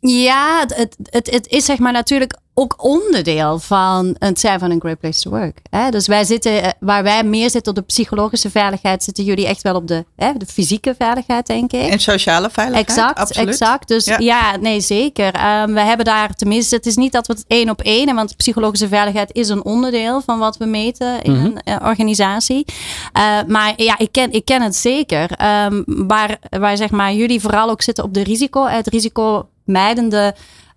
[0.00, 0.96] ja, het,
[1.30, 5.30] het is zeg maar natuurlijk ook onderdeel van het zijn van een great place to
[5.30, 5.58] work.
[5.70, 5.90] Hè?
[5.90, 9.62] Dus wij zitten, eh, waar wij meer zitten op de psychologische veiligheid, zitten jullie echt
[9.62, 11.88] wel op de, hè, de fysieke veiligheid, denk ik.
[11.90, 12.88] En sociale veiligheid.
[12.88, 13.48] Exact, absoluut.
[13.48, 13.88] exact.
[13.88, 14.56] Dus ja, Ja.
[14.56, 15.32] nee, zeker.
[15.34, 18.36] Ehm, we hebben daar tenminste, het is niet dat we het één op één, want
[18.36, 21.44] psychologische veiligheid is een onderdeel van wat we meten in Mhm.
[21.44, 22.64] een eh, organisatie.
[23.12, 25.30] Eh, maar ja, ik ken, ik ken het zeker.
[25.30, 30.34] Ehm, waar, waar zeg maar jullie vooral ook zitten op de risico, het risicomijdende.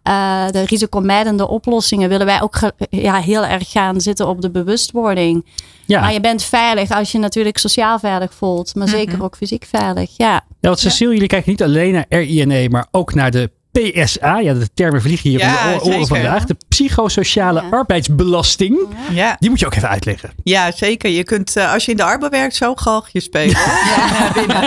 [0.07, 5.45] Eh de risicomijdende oplossingen willen wij ook ja, heel erg gaan zitten op de bewustwording.
[5.85, 9.65] Ja, Maar je bent veilig als je natuurlijk sociaal veilig voelt, maar zeker ook fysiek
[9.65, 10.17] veilig.
[10.17, 10.33] Ja.
[10.33, 14.39] ja want Cecile, jullie kijken niet alleen naar RINE, maar ook naar de PSA.
[14.39, 16.07] Ja, de termen vliegen hier Ja, om de oren zeker.
[16.07, 16.43] vandaag.
[16.45, 17.67] De psychosociale Ja.
[17.71, 18.77] arbeidsbelasting.
[19.11, 19.35] Ja.
[19.39, 20.31] Die moet je ook even uitleggen.
[20.43, 21.09] ja, zeker.
[21.09, 23.55] Je kunt, eh, als je in de arbeider werkt, zo galgje spelen.
[23.87, 24.31] Ja.
[24.33, 24.57] binnen.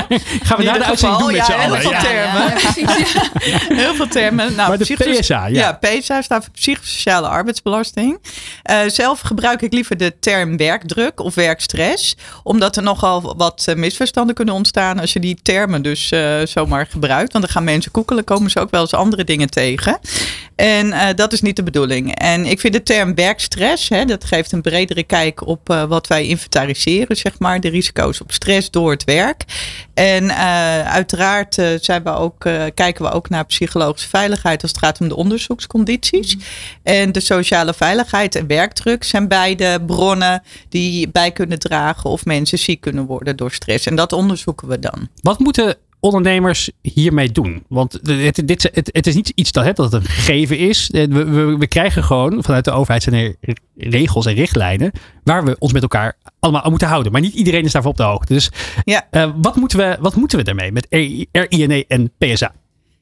[0.43, 1.81] Gaan we In na de uitzending doen met ja, z'n heel allen.
[1.81, 2.01] veel Ja.
[2.01, 2.43] termen.
[2.43, 3.29] Ja, precies, ja.
[3.83, 4.55] Heel veel termen.
[4.55, 5.73] Nou, Maar de PSA, ja.
[5.81, 8.19] PSA staat voor psychosociale arbeidsbelasting.
[8.63, 12.17] Eh, zelf gebruik ik liever de term werkdruk of werkstress.
[12.43, 16.87] Omdat er nogal wat eh, misverstanden kunnen ontstaan als je die termen dus eh, zomaar
[16.87, 17.33] gebruikt.
[17.33, 19.99] Want dan gaan mensen koekelen, komen ze ook wel eens andere dingen tegen.
[20.61, 22.15] En eh, dat is niet de bedoeling.
[22.15, 26.07] En ik vind de term werkstress, hè, dat geeft een bredere kijk op eh, wat
[26.07, 27.61] wij inventariseren, zeg maar.
[27.61, 29.45] De risico's op stress door het werk.
[29.95, 32.41] En eh, uiteraard zijn we ook,
[32.75, 36.37] kijken we ook naar psychologische veiligheid als het gaat om de onderzoekscondities.
[36.83, 42.59] En de sociale veiligheid en werkdruk zijn beide bronnen die bij kunnen dragen of mensen
[42.59, 43.87] ziek kunnen worden door stress.
[43.87, 45.09] En dat onderzoeken we dan.
[45.23, 47.65] Wat moeten ondernemers hiermee doen?
[47.69, 50.89] Want het, dit, het, het is niet iets dat, hè, dat het een gegeven is.
[50.93, 54.91] We, we, we krijgen gewoon vanuit de overheid zijn er regels en richtlijnen
[55.25, 57.13] waar we ons met elkaar allemaal aan moeten houden.
[57.13, 58.33] Maar niet iedereen is daarvoor op de hoogte.
[58.33, 58.51] Dus
[58.85, 59.07] Ja.
[59.11, 60.87] eh, wat, moeten we, wat moeten we daarmee met
[61.31, 62.53] RINE en PSA?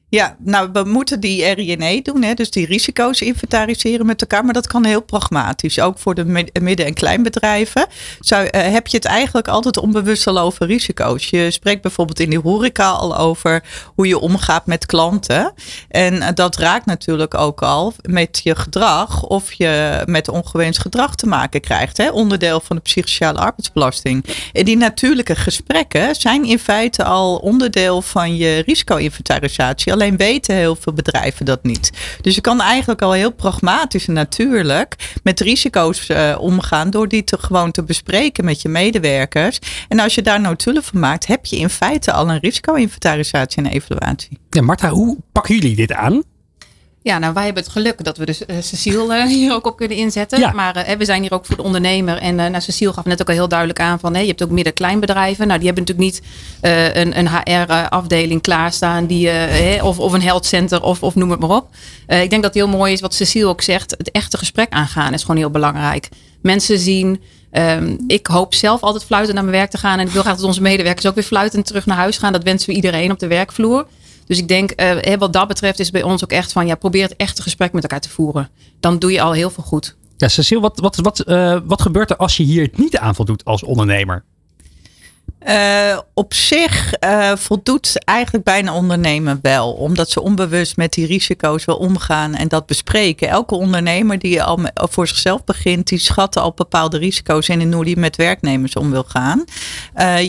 [0.09, 4.45] Ja, nou, we moeten die RINE doen, hè, dus die risico's inventariseren met elkaar.
[4.45, 7.87] Maar dat kan heel pragmatisch, ook voor de mid- midden- en kleinbedrijven.
[8.19, 11.29] Zou, eh, heb je het eigenlijk altijd onbewust al over risico's.
[11.29, 13.63] Je spreekt bijvoorbeeld in die horeca al over
[13.95, 15.53] hoe je omgaat met klanten.
[15.89, 21.15] En eh, dat raakt natuurlijk ook al met je gedrag of je met ongewenst gedrag
[21.15, 21.97] te maken krijgt.
[21.97, 24.25] Hè, onderdeel van de psychosociale arbeidsbelasting.
[24.53, 29.97] En die natuurlijke gesprekken zijn in feite al onderdeel van je risico-inventarisatie.
[29.99, 31.91] Alleen weten heel veel bedrijven dat niet.
[32.21, 37.23] Dus je kan eigenlijk al heel pragmatisch en natuurlijk met risico's eh, omgaan door die
[37.23, 39.59] te, gewoon te bespreken met je medewerkers.
[39.87, 43.71] En als je daar notulen van maakt, heb je in feite al een risico-inventarisatie en
[43.71, 44.37] evaluatie.
[44.49, 46.23] Ja, Marta, hoe pakken jullie dit aan?
[47.01, 49.77] Ja, nou wij hebben het geluk dat we dus uh, Cecile uh, hier ook op
[49.77, 50.39] kunnen inzetten.
[50.39, 50.51] Ja.
[50.51, 52.17] Maar uh, we zijn hier ook voor de ondernemer.
[52.17, 54.13] En nou, Cecile gaf net ook al heel duidelijk aan van...
[54.13, 55.47] Hey, je hebt ook midden-kleinbedrijven.
[55.47, 56.21] Nou, die hebben natuurlijk niet
[56.95, 59.05] een, een HR-afdeling klaarstaan.
[59.05, 59.29] Die,
[59.83, 61.67] of, of een health center of, of noem het maar op.
[62.07, 63.91] ik denk dat het heel mooi is wat Cecile ook zegt.
[63.97, 66.09] Het echte gesprek aangaan is gewoon heel belangrijk.
[66.41, 67.21] Mensen zien...
[67.51, 69.99] Um, ik hoop zelf altijd fluitend naar mijn werk te gaan.
[69.99, 72.33] En ik wil graag dat onze medewerkers ook weer fluitend terug naar huis gaan.
[72.33, 73.85] Dat wensen we iedereen op de werkvloer.
[74.29, 77.03] Dus ik denk, uh, wat dat betreft is bij ons ook echt van, ja, probeer
[77.03, 78.49] het echte gesprek met elkaar te voeren.
[78.79, 79.95] Dan doe je al heel veel goed.
[80.17, 83.45] Ja, Cecile, wat, wat, wat, uh, wat gebeurt er als je hier niet aan voldoet
[83.45, 84.23] als ondernemer?
[85.47, 89.71] Uh, op zich uh, voldoet eigenlijk bijna ondernemer wel.
[89.71, 93.27] Omdat ze onbewust met die risico's wel omgaan en dat bespreken.
[93.27, 97.85] Elke ondernemer die al voor zichzelf begint, die schat al bepaalde risico's in en hoe
[97.85, 99.43] die met werknemers om wil gaan.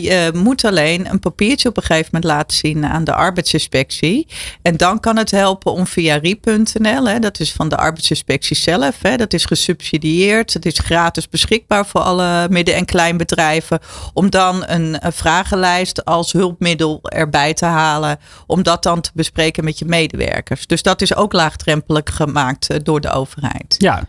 [0.01, 4.27] Je moet alleen een papiertje op een gegeven moment laten zien aan de arbeidsinspectie.
[4.61, 9.17] En dan kan het helpen om via RIE.nl, dat is van de arbeidsinspectie zelf, hè,
[9.17, 10.53] dat is gesubsidieerd.
[10.53, 13.79] Het is gratis beschikbaar voor alle midden- en kleinbedrijven.
[14.13, 18.19] Om dan een een vragenlijst als hulpmiddel erbij te halen.
[18.47, 20.67] Om dat dan te bespreken met je medewerkers.
[20.67, 23.75] Dus dat is ook laagdrempelig gemaakt eh, door de overheid.
[23.77, 24.03] Ja,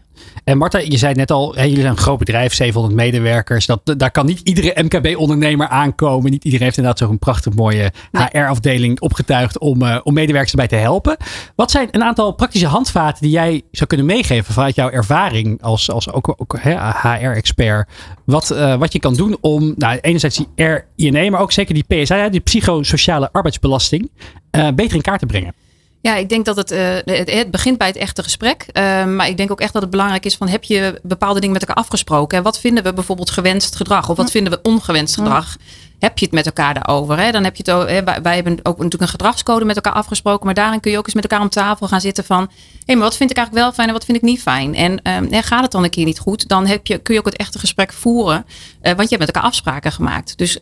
[0.44, 3.66] en Marta, je zei net al, jullie zijn een groot bedrijf, 700 medewerkers.
[3.66, 6.30] Dat, daar kan niet iedere MKB-ondernemer aankomen.
[6.30, 10.76] Niet iedereen heeft inderdaad zo'n prachtig mooie HR-afdeling opgetuigd om, uh, om medewerkers erbij te
[10.76, 11.16] helpen.
[11.56, 15.90] Wat zijn een aantal praktische handvaten die jij zou kunnen meegeven vanuit jouw ervaring als,
[15.90, 16.58] als ook, ook
[17.02, 17.88] HR-expert?
[18.24, 22.02] Wat, uh, wat je kan doen om nou, enerzijds die RINE, maar ook zeker die
[22.02, 24.10] PSA, die psychosociale arbeidsbelasting,
[24.56, 25.61] uh, beter in kaart te brengen?
[26.02, 28.66] Ja, ik denk dat het, uh, het, het, begint bij het echte gesprek.
[28.72, 31.52] Uh, maar ik denk ook echt dat het belangrijk is van heb je bepaalde dingen
[31.52, 32.38] met elkaar afgesproken?
[32.38, 34.08] En wat vinden we bijvoorbeeld gewenst gedrag?
[34.08, 35.56] Of wat vinden we ongewenst gedrag?
[35.98, 37.18] Heb je het met elkaar daarover?
[37.18, 37.30] Hè?
[37.30, 39.92] Dan heb je het ook, hè, wij, wij, hebben ook natuurlijk een gedragscode met elkaar
[39.92, 40.46] afgesproken.
[40.46, 42.40] Maar daarin kun je ook eens met elkaar om tafel gaan zitten van...
[42.40, 42.48] hé,
[42.84, 44.74] hey, maar wat vind ik eigenlijk wel fijn en wat vind ik niet fijn?
[44.74, 46.48] En um, gaat het dan een keer niet goed?
[46.48, 48.44] Dan heb je, kun je ook het echte gesprek voeren.
[48.46, 50.38] Uh, want je hebt met elkaar afspraken gemaakt.
[50.38, 50.58] Dus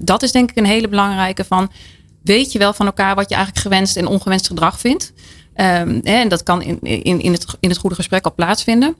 [0.00, 1.70] dat is denk ik een hele belangrijke van
[2.26, 5.12] weet je wel van elkaar wat je eigenlijk gewenst en ongewenst gedrag vindt.
[5.56, 8.96] Um, en dat kan in, in, in, het, in het goede gesprek al plaatsvinden.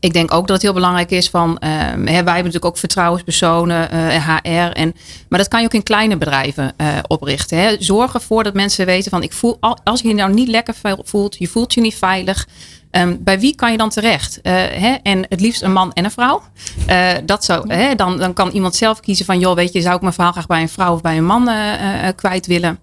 [0.00, 2.78] Ik denk ook dat het heel belangrijk is van, um, hè, wij hebben natuurlijk ook
[2.78, 4.72] vertrouwenspersonen, uh, HR.
[4.72, 4.94] En,
[5.28, 7.58] maar dat kan je ook in kleine bedrijven uh, oprichten.
[7.58, 7.76] Hè.
[7.78, 11.36] Zorg ervoor dat mensen weten van, ik voel, als je je nou niet lekker voelt,
[11.38, 12.46] je voelt je niet veilig.
[12.90, 14.38] Um, bij wie kan je dan terecht?
[14.42, 14.96] Uh, hè?
[15.02, 16.42] En het liefst een man en een vrouw.
[16.90, 17.94] Uh, dat zou, hè?
[17.94, 20.46] Dan, dan kan iemand zelf kiezen van, joh, weet je, zou ik mijn verhaal graag
[20.46, 22.78] bij een vrouw of bij een man uh, kwijt willen.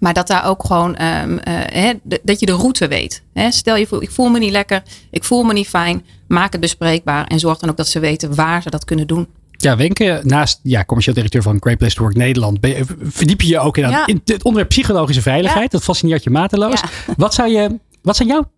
[0.00, 3.22] Maar dat daar ook gewoon, um, hè, dat je de route weet.
[3.32, 3.50] Hè?
[3.50, 6.04] Stel je voor, ik voel me niet lekker, ik voel me niet fijn.
[6.28, 9.28] Maak het bespreekbaar en zorg dan ook dat ze weten waar ze dat kunnen doen.
[9.50, 13.40] Ja, Wenke, naast ja, commercieel directeur van Great Place to Work Nederland, ben je, verdiep
[13.40, 14.06] je je ook in, ja.
[14.06, 15.72] in het onderwerp psychologische veiligheid.
[15.72, 15.78] Ja.
[15.78, 16.80] Dat fascineert je mateloos.
[16.80, 16.88] Ja.
[17.16, 18.50] Wat, zou je, wat zijn jouw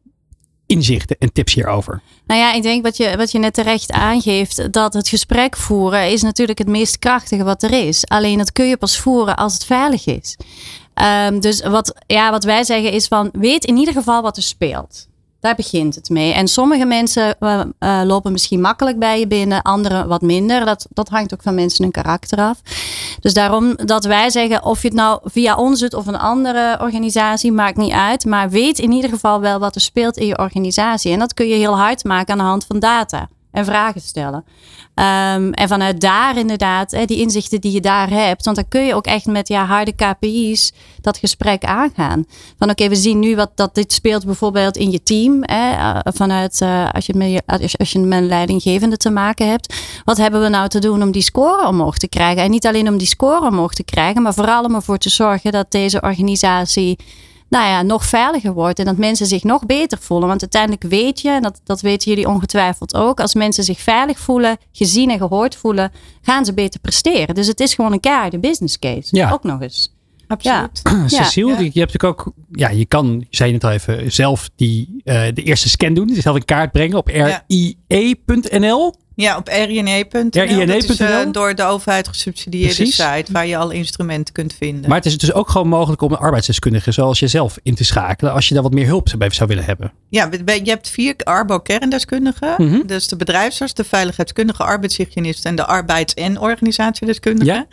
[0.66, 2.00] inzichten en tips hierover?
[2.26, 6.10] Nou ja, ik denk wat je, wat je net terecht aangeeft, dat het gesprek voeren
[6.10, 8.08] is natuurlijk het meest krachtige wat er is.
[8.08, 10.36] Alleen dat kun je pas voeren als het veilig is.
[10.94, 14.42] Um, dus wat, ja, wat wij zeggen is van, weet in ieder geval wat er
[14.42, 15.06] speelt.
[15.40, 16.32] Daar begint het mee.
[16.32, 20.64] En sommige mensen uh, uh, lopen misschien makkelijk bij je binnen, anderen wat minder.
[20.64, 22.60] Dat, dat hangt ook van mensen hun karakter af.
[23.20, 26.78] Dus daarom dat wij zeggen, of je het nou via ons doet of een andere
[26.80, 28.24] organisatie, maakt niet uit.
[28.24, 31.12] Maar weet in ieder geval wel wat er speelt in je organisatie.
[31.12, 34.44] En dat kun je heel hard maken aan de hand van data en vragen stellen.
[34.94, 38.44] Um, en vanuit daar inderdaad, hè, die inzichten die je daar hebt.
[38.44, 42.24] Want dan kun je ook echt met ja, harde KPI's dat gesprek aangaan.
[42.58, 45.38] Van oké, we zien nu wat dat dit speelt bijvoorbeeld in je team.
[45.40, 49.48] Hè, uh, vanuit uh, als, je met, als, als je met een leidinggevende te maken
[49.48, 49.74] hebt.
[50.04, 52.42] Wat hebben we nou te doen om die score omhoog te krijgen?
[52.42, 55.52] En niet alleen om die score omhoog te krijgen, maar vooral om ervoor te zorgen
[55.52, 56.98] dat deze organisatie
[57.52, 58.78] nou ja, nog veiliger wordt.
[58.78, 60.28] En dat mensen zich nog beter voelen.
[60.28, 64.18] Want uiteindelijk weet je, en dat, dat weten jullie ongetwijfeld ook, als mensen zich veilig
[64.18, 67.34] voelen, gezien en gehoord voelen, gaan ze beter presteren.
[67.34, 69.16] Dus het is gewoon een keiharde business case.
[69.16, 69.30] Ja.
[69.30, 69.94] Ook nog eens.
[70.26, 70.80] Absoluut.
[70.82, 71.08] Ja.
[71.22, 71.58] Cecile, ja.
[71.58, 75.22] je hebt natuurlijk ook, ja, je kan, je zei het al even, zelf die, uh,
[75.34, 76.06] de eerste scan doen.
[76.06, 77.06] Dus zelf een kaart brengen op
[77.88, 78.94] rie.nl.
[79.22, 80.30] Ja, op rine.nl.
[80.30, 80.66] RINE.
[80.66, 82.94] Dat is uh, door de overheid gesubsidieerde Precies.
[82.94, 84.88] site waar je al instrumenten kunt vinden.
[84.88, 88.32] Maar het is dus ook gewoon mogelijk om een arbeidsdeskundige zoals jezelf in te schakelen
[88.32, 89.92] als je daar wat meer hulp bij zou willen hebben.
[90.08, 92.54] Ja, je hebt vier arbo-kerndeskundigen.
[92.56, 92.86] Mm -hmm.
[92.86, 97.50] Dus de bedrijfsarts, de veiligheidskundige, arbeidshygiënist en de arbeids- en organisatiedeskundige.
[97.50, 97.66] Ja.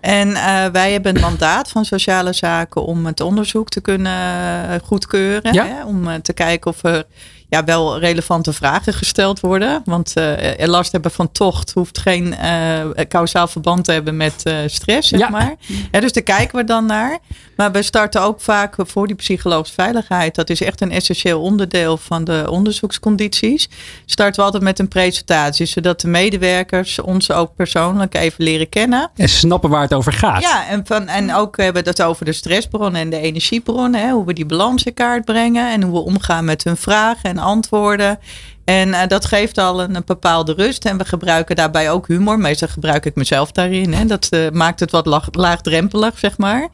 [0.00, 5.52] En uh, wij hebben een mandaat van sociale zaken om het onderzoek te kunnen goedkeuren.
[5.52, 5.66] Ja.
[5.66, 5.84] Hè?
[5.84, 7.04] Om te kijken of er
[7.48, 9.82] ja, wel relevante vragen gesteld worden.
[9.84, 10.32] Want uh,
[10.66, 15.20] last hebben van tocht hoeft geen uh, kausaal verband te hebben met uh, stress, zeg
[15.20, 15.28] Ja.
[15.28, 15.54] maar.
[15.92, 17.18] Ja, dus daar kijken we dan naar.
[17.56, 20.34] Maar we starten ook vaak voor die psychologische veiligheid.
[20.34, 23.68] Dat is echt een essentieel onderdeel van de onderzoekscondities.
[24.06, 29.10] Starten we altijd met een presentatie, zodat de medewerkers ons ook persoonlijk even leren kennen.
[29.16, 30.42] En snappen waar het over gaat.
[30.42, 34.00] Ja, en, van, en ook hebben we het over de stressbronnen en de energiebronnen.
[34.00, 37.30] Hè, hoe we die balans in kaart brengen en hoe we omgaan met hun vragen
[37.30, 38.18] en antwoorden.
[38.64, 40.84] En eh, dat geeft al een, bepaalde rust.
[40.84, 42.38] En we gebruiken daarbij ook humor.
[42.38, 43.92] Meestal gebruik ik mezelf daarin.
[43.92, 44.06] Hè.
[44.06, 46.68] Dat eh, maakt het wat laag- laagdrempelig, zeg maar.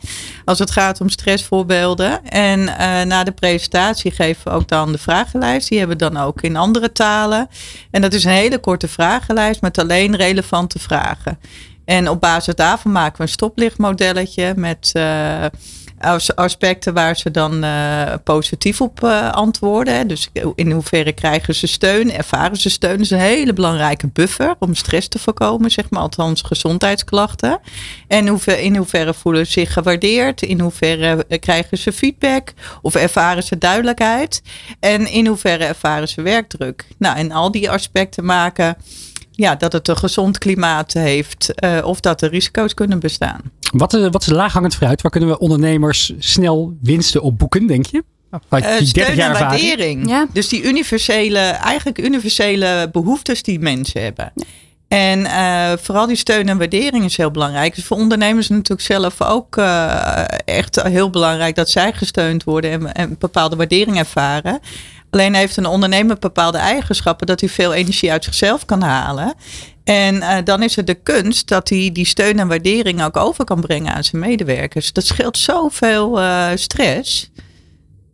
[0.45, 2.29] Als het gaat om stressvoorbeelden.
[2.29, 5.69] En eh, na de presentatie geven we ook dan de vragenlijst.
[5.69, 7.49] Die hebben we dan ook in andere talen.
[7.91, 11.39] En dat is een hele korte vragenlijst met alleen relevante vragen.
[11.85, 14.93] En op basis daarvan maken we een stoplichtmodelletje met
[16.01, 20.09] as- aspecten waar ze dan eh, positief op eh, antwoorden.
[20.09, 22.93] Dus in hoeverre krijgen ze steun, ervaren ze steun.
[22.93, 27.61] Dat is een hele belangrijke buffer om stress te voorkomen, zeg maar, althans gezondheidsklachten.
[28.09, 33.43] En in hoeverre voelen ze zich gewaardeerd, in hoeverre eh, krijgen ze feedback of ervaren
[33.43, 34.43] ze duidelijkheid.
[34.81, 36.87] En in hoeverre ervaren ze werkdruk.
[36.99, 38.77] Nou, en al die aspecten maken
[39.41, 43.41] ja, dat het een gezond klimaat heeft eh, of dat er risico's kunnen bestaan.
[43.73, 45.03] Wat, is, wat is laaghangend fruit?
[45.03, 48.05] Waar kunnen we ondernemers snel winsten op boeken, denk je?
[48.31, 50.09] Eh, die steun 30 jaar en waardering.
[50.09, 50.27] Ja.
[50.33, 54.33] Dus die universele, eigenlijk universele behoeftes die mensen hebben.
[54.89, 57.75] En eh, vooral die steun en waardering is heel belangrijk.
[57.75, 62.95] Dus voor ondernemers natuurlijk zelf ook eh, echt heel belangrijk dat zij gesteund worden en,
[62.95, 64.61] en bepaalde waardering ervaren.
[65.11, 69.35] Alleen heeft een ondernemer bepaalde eigenschappen dat hij veel energie uit zichzelf kan halen.
[69.85, 73.45] En eh, dan is het de kunst dat hij die steun en waardering ook over
[73.45, 74.93] kan brengen aan zijn medewerkers.
[74.93, 77.31] Dat scheelt zoveel eh stress.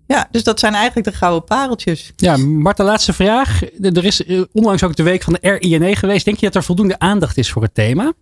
[0.07, 2.13] Ja, dus dat zijn eigenlijk de gouden pareltjes.
[2.17, 3.63] Ja, Marta, laatste vraag.
[3.81, 6.25] Er is eh, onlangs ook de week van de RINE geweest.
[6.25, 8.13] Denk je dat er voldoende aandacht is voor het thema?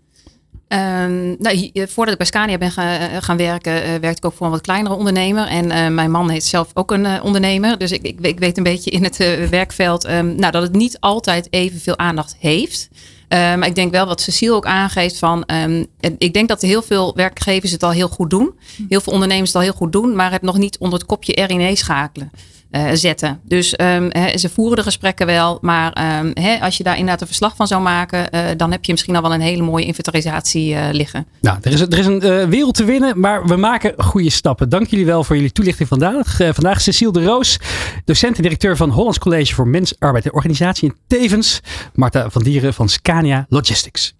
[0.68, 4.24] Ehm, nou, eh, voordat ik bij Scania ben ga- eh, gaan werken, eh, werkte ik
[4.24, 5.46] ook voor een wat kleinere ondernemer.
[5.46, 7.78] En mijn man heeft zelf ook een ondernemer.
[7.78, 9.16] Dus ik, ik, ik weet een beetje in het
[9.50, 12.88] werkveld ehm, nou, dat het niet altijd evenveel aandacht heeft.
[13.28, 15.44] Eh, maar ik denk wel wat Cecile ook aangeeft van.
[15.44, 15.84] ehm,
[16.18, 18.54] ik denk dat heel veel werkgevers het al heel goed doen.
[18.88, 21.46] Heel veel ondernemers het al heel goed doen, maar het nog niet onder het kopje
[21.46, 22.30] RINE schakelen.
[22.74, 23.40] Eh, zetten.
[23.44, 27.56] Dus ehm, ze voeren de gesprekken wel, maar ehm, als je daar inderdaad een verslag
[27.56, 30.88] van zou maken, eh, dan heb je misschien al wel een hele mooie inventarisatie eh,
[30.92, 31.26] liggen.
[31.40, 34.68] Nou, er is, er is een wereld te winnen, maar we maken goede stappen.
[34.68, 36.36] Dank jullie wel voor jullie toelichting vandaag.
[36.36, 37.58] Vandaag Cecile de Roos,
[38.04, 40.88] docent en directeur van Hollands College voor Mens, Arbeid en Organisatie.
[40.88, 41.60] En tevens
[41.92, 44.14] Marta van Dieren van Scania Logistics.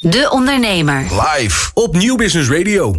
[0.00, 1.02] De Ondernemer.
[1.02, 2.94] Live op Nieuw Business Radio.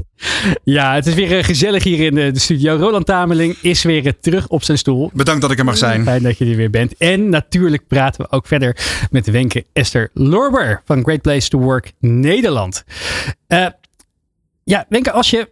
[0.63, 2.75] Ja, het is weer eh, gezellig hier in de, de studio.
[2.75, 5.11] Roland Tameling is weer eh, terug op zijn stoel.
[5.13, 6.03] Bedankt dat ik er mag zijn.
[6.03, 6.97] Fijn dat je er weer bent.
[6.97, 8.77] En natuurlijk praten we ook verder
[9.11, 12.83] met Wenke Esther Lorber van Great Place to Work Nederland.
[13.47, 13.67] Eh,
[14.63, 15.49] ja, Wenke, als je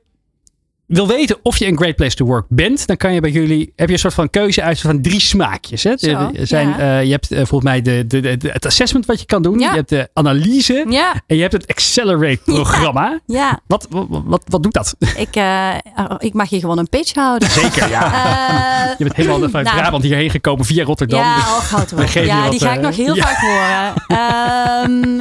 [0.90, 3.74] wil weten of je een Great Place to Work bent, dan kan je bij jullie,
[3.76, 5.84] heb je een soort van keuze uit van drie smaakjes.
[5.84, 5.98] Hè?
[5.98, 6.78] Zo, zijn, ja.
[6.78, 9.42] eh, je hebt eh, volgens mij de, de, de, de- het assessment wat je kan
[9.42, 9.60] doen.
[9.60, 9.70] Ja.
[9.70, 10.86] Je hebt de analyse.
[10.90, 13.20] Ja, En je hebt het Accelerate programma.
[13.26, 13.60] ja.
[13.68, 14.96] Wat, wat, wat, wat doet dat?
[15.16, 15.70] Ik, eh,
[16.18, 17.50] ik mag hier gewoon een pitch houden.
[17.50, 18.96] Zeker, ja.
[18.98, 21.20] Je bent helemaal vanuit nou, Brabant hierheen gekomen via Rotterdam.
[21.20, 22.08] Ja, oh, goud hoor.
[22.30, 23.94] Ja, wat, die ga ik nog heel vaak horen.
[24.08, 25.18] Eh,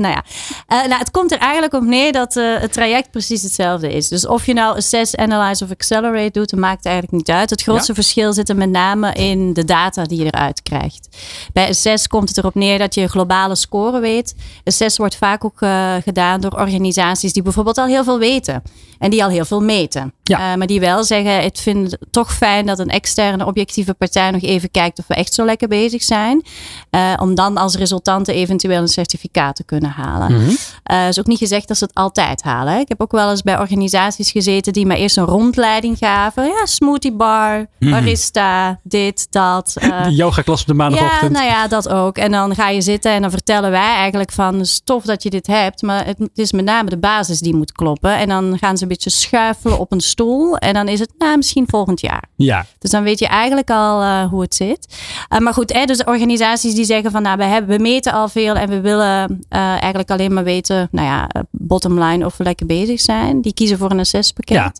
[0.00, 0.24] nou ja,
[0.72, 4.08] nou, het komt er eigenlijk op neer dat eh, het traject precies hetzelfde is.
[4.08, 7.50] Dus of je nou assess, analyze of accelerate doet, dat maakt eigenlijk niet uit.
[7.50, 11.08] Het grootste verschil zit er met name in de data die je eruit krijgt.
[11.52, 14.34] Bij assess komt het erop neer dat je globale score weet.
[14.64, 18.62] Assess wordt vaak ook eh, gedaan door organisaties die bijvoorbeeld al heel veel weten.
[18.98, 20.12] En die al heel veel meten.
[20.22, 20.52] Ja.
[20.52, 24.30] Eh, maar die wel zeggen, ik vind het toch fijn dat een externe objectieve partij
[24.30, 26.42] nog even kijkt of we echt zo lekker bezig zijn.
[26.90, 30.32] Eh, om dan als resultanten eventueel een certificaat te kunnen halen.
[30.32, 30.54] Mhm.
[30.82, 32.72] Eh is ook niet gezegd dat ze het altijd halen.
[32.72, 32.78] hè.
[32.78, 36.44] Ik heb ook wel eens bij organisaties gezeten die maar eerst een rondleiding gaven.
[36.44, 39.74] Ja, smoothie bar, barista, dit, dat.
[39.80, 41.32] eh, De yoga klas op de ja, maandagochtend.
[41.32, 42.18] nou ja, dat ook.
[42.18, 45.22] En dan ga je zitten en dan vertellen wij eigenlijk van het is tof dat
[45.22, 45.82] je dit hebt.
[45.82, 48.16] Maar het, het is met name de basis die moet kloppen.
[48.16, 50.56] En dan gaan ze een beetje schuifelen op een stoel.
[50.56, 52.24] En dan is het nou, misschien volgend jaar.
[52.36, 54.96] Ja, Dus dan weet je eigenlijk al eh, hoe het zit.
[55.28, 58.28] Eh, maar goed, hè, dus organisaties die zeggen van nou, we, hebben, we meten al
[58.28, 60.51] veel en we willen eh, eigenlijk alleen maar weten,
[60.90, 63.40] nou ja, eh, bottom line of we lekker bezig zijn.
[63.40, 64.56] Die kiezen voor een assesspakket.
[64.56, 64.72] Ja.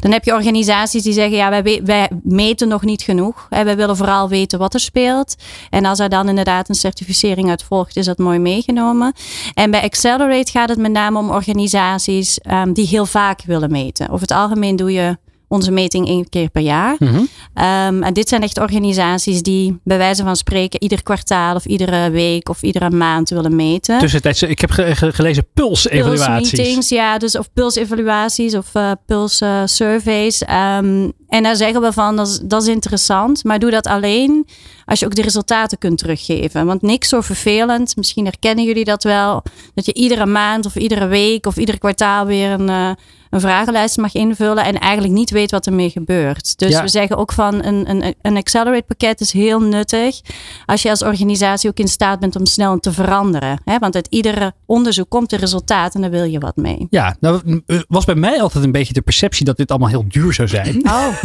[0.00, 3.46] Dan heb je organisaties die zeggen ja, wij, wij meten nog niet genoeg.
[3.50, 5.34] Hè, wij willen vooral weten wat er speelt.
[5.70, 9.12] En als er dan inderdaad een certificering uit volgt, is dat mooi meegenomen.
[9.54, 14.08] En bij Accelerate gaat het met name om organisaties ehm, die heel vaak willen meten.
[14.08, 15.16] Over het algemeen doe je
[15.48, 16.96] onze meting één keer per jaar.
[16.98, 17.24] Mhm.
[17.54, 22.10] Ehm, en dit zijn echt organisaties die bij wijze van spreken ieder kwartaal of iedere
[22.10, 23.98] week of iedere maand willen meten.
[23.98, 26.52] Tussentijds, ik heb ge- ge- gelezen pulse-evaluaties.
[26.52, 30.42] meetings, ja, dus of pulse-evaluaties of eh pulse-surveys.
[30.44, 34.46] Ehm, en daar zeggen we van, dat is, dat is interessant, maar doe dat alleen
[34.86, 36.66] als je ook de resultaten kunt teruggeven.
[36.66, 39.42] Want niks zo vervelend, misschien herkennen jullie dat wel,
[39.74, 42.90] dat je iedere maand of iedere week of ieder kwartaal weer een, eh,
[43.30, 46.58] een vragenlijst mag invullen en eigenlijk niet weet wat ermee gebeurt.
[46.58, 46.82] Dus Ja.
[46.82, 50.20] we zeggen ook van een, een, een Accelerate pakket is heel nuttig
[50.66, 53.60] als je als organisatie ook in staat bent om snel te veranderen.
[53.64, 53.78] Hè?
[53.78, 56.86] Want uit iedere onderzoek komt een resultaat en daar wil je wat mee.
[56.90, 60.04] Ja, nou eh, was bij mij altijd een beetje de perceptie dat dit allemaal heel
[60.08, 60.86] duur zou zijn.
[60.88, 61.06] Oh,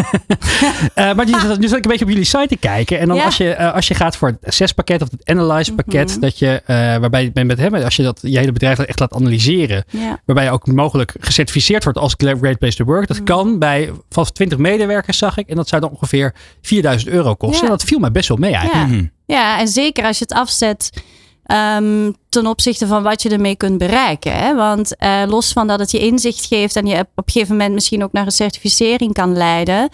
[0.93, 2.99] Eh, maar nu zat ik een beetje op jullie site te kijken.
[2.99, 3.23] En dan Ja.
[3.25, 6.19] als, je, eh, als je gaat voor het assess-pakket of het analyze-pakket, Mhm.
[6.19, 9.13] dat je, eh, waarbij je met hem, als je dat je hele bedrijf echt laat
[9.13, 9.83] analyseren,
[10.25, 13.07] waarbij je ook mogelijk gecertificeerd wordt als Great Place to Work.
[13.07, 13.25] Dat Mhm.
[13.25, 15.47] kan bij van 20 medewerkers, zag ik.
[15.47, 17.57] En dat zou dan ongeveer 4000 euro kosten.
[17.57, 17.63] Ja.
[17.63, 18.89] En dat viel mij best wel mee eigenlijk.
[18.89, 18.95] Ja.
[18.95, 19.05] Mhm.
[19.25, 20.89] ja, en zeker als je het afzet
[21.45, 24.33] ehm, ten opzichte van wat je ermee kunt bereiken.
[24.33, 24.55] Hè?
[24.55, 27.73] Want eh, los van dat het je inzicht geeft en je op een gegeven moment
[27.73, 29.89] misschien ook naar een certificering kan leiden.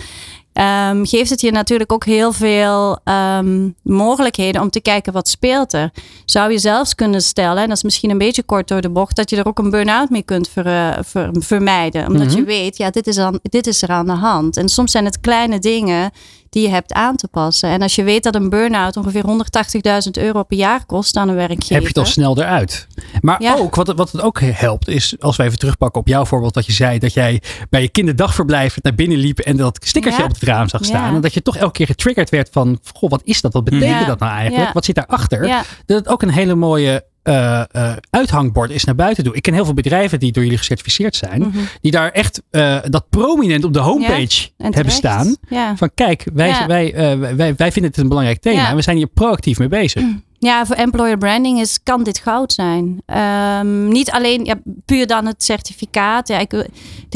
[0.57, 5.73] Ehm, geeft het je natuurlijk ook heel veel ehm, mogelijkheden om te kijken wat speelt
[5.73, 5.91] er.
[6.25, 9.15] Zou je zelfs kunnen stellen, en dat is misschien een beetje kort door de bocht,
[9.15, 12.07] dat je er ook een burn-out mee kunt ver- eh, ver- vermijden.
[12.07, 12.35] Omdat Mhm.
[12.37, 14.57] je weet, ja, dit is, aan, dit is er aan de hand.
[14.57, 16.11] En soms zijn het kleine dingen
[16.49, 17.69] die je hebt aan te passen.
[17.69, 21.35] En als je weet dat een burn-out ongeveer 180.000 euro per jaar kost aan een
[21.35, 21.73] werkgever.
[21.73, 22.87] Heb je het al snel eruit.
[23.21, 23.55] Maar Ja.
[23.55, 26.53] ook, wat, het- wat het ook helpt, is als we even terugpakken op jouw voorbeeld,
[26.53, 30.25] dat je zei dat jij bij je kinderdagverblijf naar binnen liep en dat stickertje Ja.
[30.27, 31.09] op het raam zag staan.
[31.09, 31.15] Ja.
[31.15, 33.53] En dat je toch elke keer getriggerd werd van, goh, wat is dat?
[33.53, 34.73] Wat betekent dat nou eigenlijk?
[34.73, 35.41] Wat zit daarachter?
[35.85, 39.35] Dat het ook een hele mooie eh, eh, uithangbord is naar buiten toe.
[39.35, 41.57] Ik ken heel veel bedrijven die door jullie gecertificeerd zijn, Mhm.
[41.81, 45.35] die daar echt eh, dat prominent op de homepage En hebben staan.
[45.49, 45.75] Ja.
[45.75, 46.67] Van kijk, wij, Ja.
[46.67, 50.03] wij, wij, wij vinden het een belangrijk thema en we zijn hier proactief mee bezig.
[50.39, 53.01] Ja, voor employer branding is, kan dit goud zijn.
[53.05, 56.27] Ehm, niet alleen ja, puur dan het certificaat.
[56.27, 56.65] Ja, ik, wil-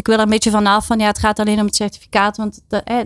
[0.07, 2.61] er een beetje vanaf van ja, het gaat alleen om het certificaat, want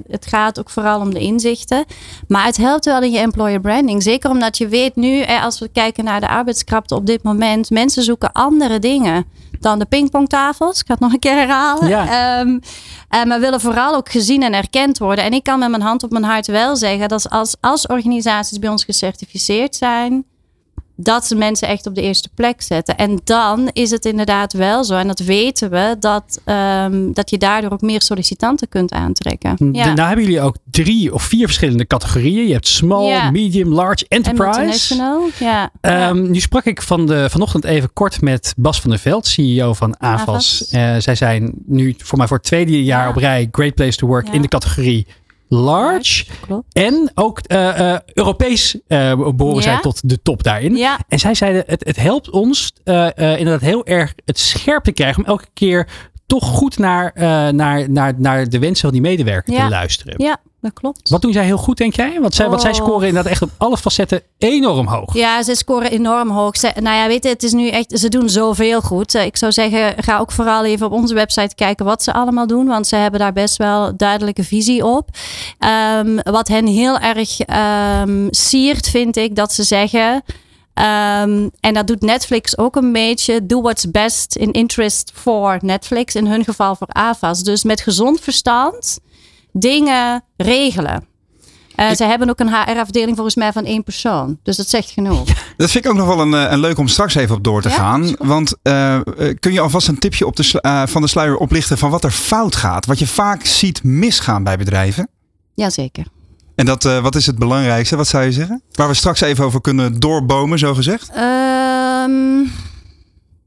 [0.08, 1.86] het, gaat ook vooral om de inzichten.
[2.28, 4.04] Maar het helpt wel in je employer branding.
[4.04, 8.04] Zeker omdat je weet nu, als we kijken naar de arbeidskrapte op dit moment, mensen
[8.04, 9.26] zoeken andere dingen
[9.62, 10.80] dan de pingpongtafels.
[10.80, 11.88] Ik ga het nog een keer herhalen.
[11.88, 12.40] Ja.
[13.10, 15.24] En we willen vooral ook gezien en erkend worden.
[15.24, 18.60] En ik kan met mijn hand op mijn hart wel zeggen dat als, als organisaties
[18.60, 20.26] bij ons gecertificeerd zijn,
[20.96, 22.98] dat ze mensen echt op de eerste plek zetten.
[22.98, 27.38] En dan is het inderdaad wel zo, en dat weten we, dat, ehm, dat je
[27.38, 29.70] daardoor ook meer sollicitanten kunt aantrekken.
[29.72, 29.94] Ja.
[29.94, 32.48] Nou hebben jullie ook drie of vier verschillende categorieën.
[32.48, 33.32] Je hebt small, Ja.
[33.32, 34.50] medium, large, en enterprise.
[34.60, 35.28] multinational.
[35.40, 35.70] Ja.
[35.82, 39.74] Ehm, Nu sprak ik van de, vanochtend even kort met Bas van der Veld, CEO
[39.74, 40.22] van Avas.
[40.22, 40.68] Avas.
[40.70, 43.10] Eh, zij zijn nu voor mij voor het tweede jaar Ja.
[43.10, 44.34] op rij Great Place to Work Ja.
[44.34, 45.08] in de categorie
[45.48, 46.26] large.
[46.42, 46.74] Klopt.
[46.74, 49.62] En ook eh, eh, Europees eh, behoren Ja.
[49.62, 50.76] zij tot de top daarin.
[50.76, 51.00] Ja.
[51.08, 52.74] En zij zeiden, het, het helpt ons
[53.16, 55.88] inderdaad heel erg het scherp te krijgen om elke keer
[56.26, 59.64] toch goed naar, eh, naar, naar, naar de wensen van die medewerker Ja.
[59.64, 60.14] te luisteren.
[60.18, 61.10] ja, dat klopt.
[61.10, 62.18] Wat doen zij heel goed, denk jij?
[62.22, 62.76] Want zij, want zij Oh.
[62.78, 65.14] scoren inderdaad echt op alle facetten enorm hoog.
[65.14, 66.58] Ja, ze scoren enorm hoog.
[66.58, 69.16] Ze, nou ja, weet je, het is nu echt, ze doen zoveel goed.
[69.16, 72.48] Eh, Ik zou zeggen, ga ook vooral even op onze website kijken wat ze allemaal
[72.48, 72.66] doen.
[72.66, 75.10] Want ze hebben daar best wel duidelijke visie op.
[75.60, 80.24] Ehm, wat hen heel erg ehm, siert, vind ik, dat ze zeggen...
[80.76, 83.46] ehm, en dat doet Netflix ook een beetje.
[83.46, 86.16] Do what's best in interest for Netflix.
[86.16, 87.44] In hun geval voor AVA's.
[87.44, 89.00] Dus met gezond verstand
[89.52, 91.08] dingen regelen.
[91.76, 94.40] Eh, ze hebben ook een HR-afdeling volgens mij van één persoon.
[94.44, 95.28] Dus dat zegt genoeg.
[95.58, 97.62] Dat vind ik ook nog wel een, eh, een leuk om straks even op door
[97.62, 98.16] te Ja, gaan.
[98.18, 99.00] Want eh,
[99.40, 102.56] kun je alvast een tipje op de, van de sluier oplichten van wat er fout
[102.56, 102.86] gaat?
[102.86, 105.10] Wat je vaak ziet misgaan bij bedrijven.
[105.54, 106.06] Jazeker.
[106.56, 107.96] En dat, eh, wat is het belangrijkste?
[107.96, 108.62] Wat zou je zeggen?
[108.72, 111.10] Waar we straks even over kunnen doorbomen, zo gezegd.
[111.14, 112.40] Ehm,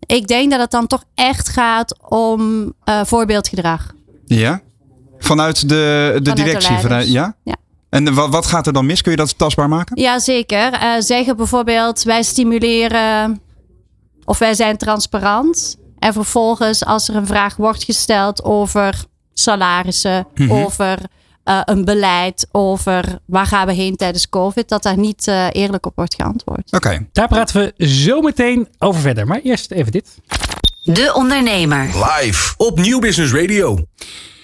[0.07, 3.93] ik denk dat het dan toch echt gaat om eh, voorbeeldgedrag.
[4.27, 4.61] Ja.
[5.19, 6.77] Vanuit de, de Vanuit directie.
[6.79, 7.35] vanuit, ja?
[7.45, 7.57] Ja.
[7.91, 9.03] En wat, wat gaat er dan mis?
[9.03, 10.01] Kun je dat tastbaar maken?
[10.01, 10.73] Jazeker.
[10.73, 13.41] Eh zeggen bijvoorbeeld, wij stimuleren
[14.25, 15.77] of wij zijn transparant.
[15.99, 20.53] En vervolgens als er een vraag wordt gesteld over salarissen, Mhm.
[20.53, 20.99] over
[21.49, 25.87] eh, een beleid, over waar gaan we heen tijdens COVID, dat daar niet eh, eerlijk
[25.87, 26.73] op wordt geantwoord.
[26.73, 27.07] Oké.
[27.13, 29.27] Daar praten we zo meteen over verder.
[29.27, 30.17] Maar eerst even dit.
[30.83, 31.85] De Ondernemer.
[31.85, 33.79] Live op Nieuw Business Radio.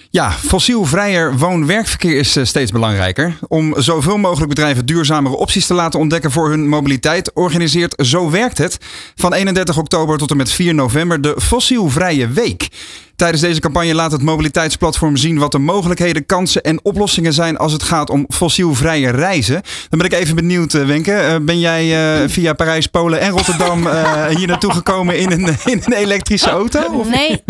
[0.09, 3.37] Ja, fossielvrijer woon-werkverkeer is eh, steeds belangrijker.
[3.47, 8.57] Om zoveel mogelijk bedrijven duurzamere opties te laten ontdekken voor hun mobiliteit, organiseert Zo Werkt
[8.57, 8.77] Het
[9.15, 12.67] van 31 oktober tot en met 4 november de Fossielvrije Week.
[13.15, 17.71] Tijdens deze campagne laat het mobiliteitsplatform zien wat de mogelijkheden, kansen en oplossingen zijn als
[17.71, 19.61] het gaat om fossielvrije reizen.
[19.89, 21.11] Dan ben ik even benieuwd, eh, Wenke.
[21.13, 21.83] Eh, ben jij
[22.21, 26.49] eh, via Parijs, Polen en Rotterdam eh, hier naartoe gekomen in een, in een elektrische
[26.49, 26.81] auto?
[26.93, 27.43] Of- Nee,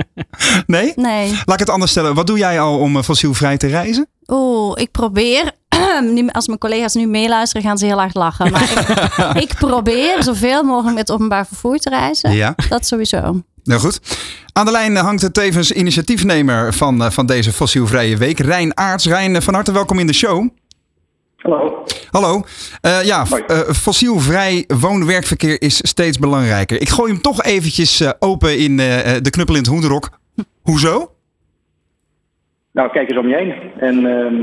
[0.66, 0.92] Nee?
[0.96, 1.30] nee.
[1.30, 2.14] Laat ik het anders stellen.
[2.14, 4.06] Wat doe jij al om fossielvrij te reizen?
[4.26, 5.50] Oeh, ik probeer.
[6.32, 8.50] Als mijn collega's nu meeluisteren, gaan ze heel hard lachen.
[8.50, 12.32] Maar ik, ik probeer zoveel mogelijk met openbaar vervoer te reizen.
[12.32, 12.54] Ja.
[12.68, 13.42] Dat sowieso.
[13.64, 14.00] Nou goed.
[14.52, 19.06] Aan de lijn hangt de tevens initiatiefnemer van, eh, van deze fossielvrije week, Rijn Aarts.
[19.06, 20.48] Rijn, eh, van harte welkom in de show.
[21.36, 21.84] Hallo.
[22.10, 22.42] Hallo.
[22.80, 26.80] Eh, ja, eh, fossielvrij woon-werkverkeer is steeds belangrijker.
[26.80, 28.76] Ik gooi hem toch eventjes open in
[29.22, 30.08] de knuppel in het hoenderok.
[30.62, 31.10] Hoezo?
[32.72, 33.54] Nou, kijk eens om je heen.
[33.78, 34.36] En ehm,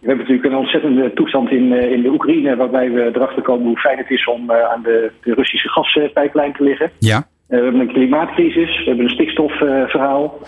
[0.00, 3.78] we hebben natuurlijk een ontzettende toestand in, in de Oekraïne, waarbij we erachter komen hoe
[3.78, 6.90] fijn het is om aan de, de Russische gaspijplijn te liggen.
[6.98, 7.28] Ja.
[7.48, 10.38] Eh, we hebben een klimaatcrisis, we hebben een stikstofverhaal.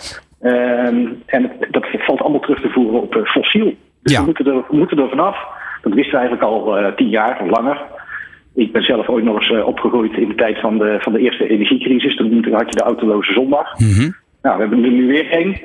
[0.41, 3.75] Ehm, en dat valt allemaal terug te voeren op eh, fossiel.
[4.03, 4.19] Dus Ja.
[4.21, 5.37] we, moeten er, we moeten er vanaf.
[5.83, 7.81] Dat wisten we eigenlijk al eh, tien jaar of langer.
[8.55, 11.49] Ik ben zelf ooit nog eens opgegroeid in de tijd van de, van de eerste
[11.49, 12.17] energiecrisis.
[12.17, 13.79] Toen had je de autoloze zondag.
[13.79, 14.11] Mhm.
[14.43, 15.61] Nou, we hebben er nu weer één.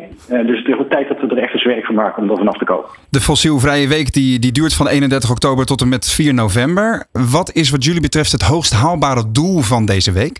[0.47, 2.57] Dus het wordt tijd dat we er echt eens werk van maken om er vanaf
[2.57, 2.85] te komen.
[3.09, 7.05] De fossielvrije week die, die duurt van 31 oktober tot en met 4 november.
[7.31, 10.39] Wat is wat jullie betreft het hoogst haalbare doel van deze week?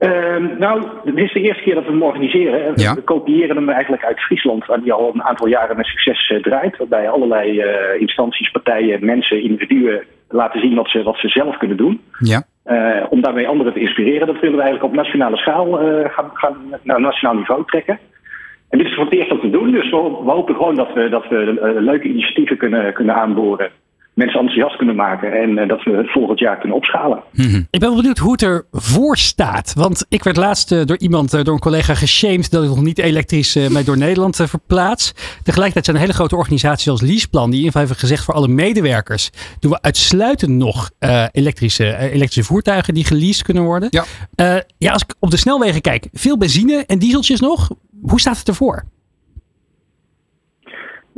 [0.00, 2.72] Ehm, nou, dit is de eerste keer dat we hem organiseren.
[2.74, 2.94] Ja.
[2.94, 6.42] We kopiëren hem eigenlijk uit Friesland, waar die al een aantal jaren met succes eh,
[6.42, 6.76] draait.
[6.76, 11.76] Waarbij allerlei eh, instanties, partijen, mensen, individuen laten zien wat ze, wat ze zelf kunnen
[11.76, 12.00] doen.
[12.18, 12.42] Ja.
[12.64, 14.26] Eh, om daarmee anderen te inspireren.
[14.26, 15.72] Dat willen we eigenlijk op nationale schaal
[16.08, 17.98] gaan, gaan naar nationaal niveau trekken.
[18.68, 19.70] En dit is voor het eerst wat we doen.
[19.70, 23.70] Dus we, we hopen gewoon dat we, dat we leuke initiatieven kunnen, kunnen aanboren.
[24.14, 25.32] Mensen enthousiast kunnen maken.
[25.32, 27.22] En eh, dat we het volgend jaar kunnen opschalen.
[27.70, 29.74] Ik ben wel benieuwd hoe het ervoor staat.
[29.74, 32.82] Want ik werd laatst eh, door iemand, eh, door een collega geshamed dat ik nog
[32.82, 35.12] niet elektrisch mij door Nederland verplaats.
[35.42, 38.34] Tegelijkertijd zijn er hele grote organisaties als Leaseplan die in ieder geval hebben gezegd voor
[38.34, 39.30] alle medewerkers
[39.60, 43.88] doen we uitsluitend nog eh, elektrische, elektrische voertuigen die geleased kunnen worden.
[43.90, 44.04] Ja.
[44.34, 47.70] Eh, ja, als ik op de snelwegen kijk, veel benzine en dieseltjes nog.
[48.02, 48.84] Hoe staat het ervoor?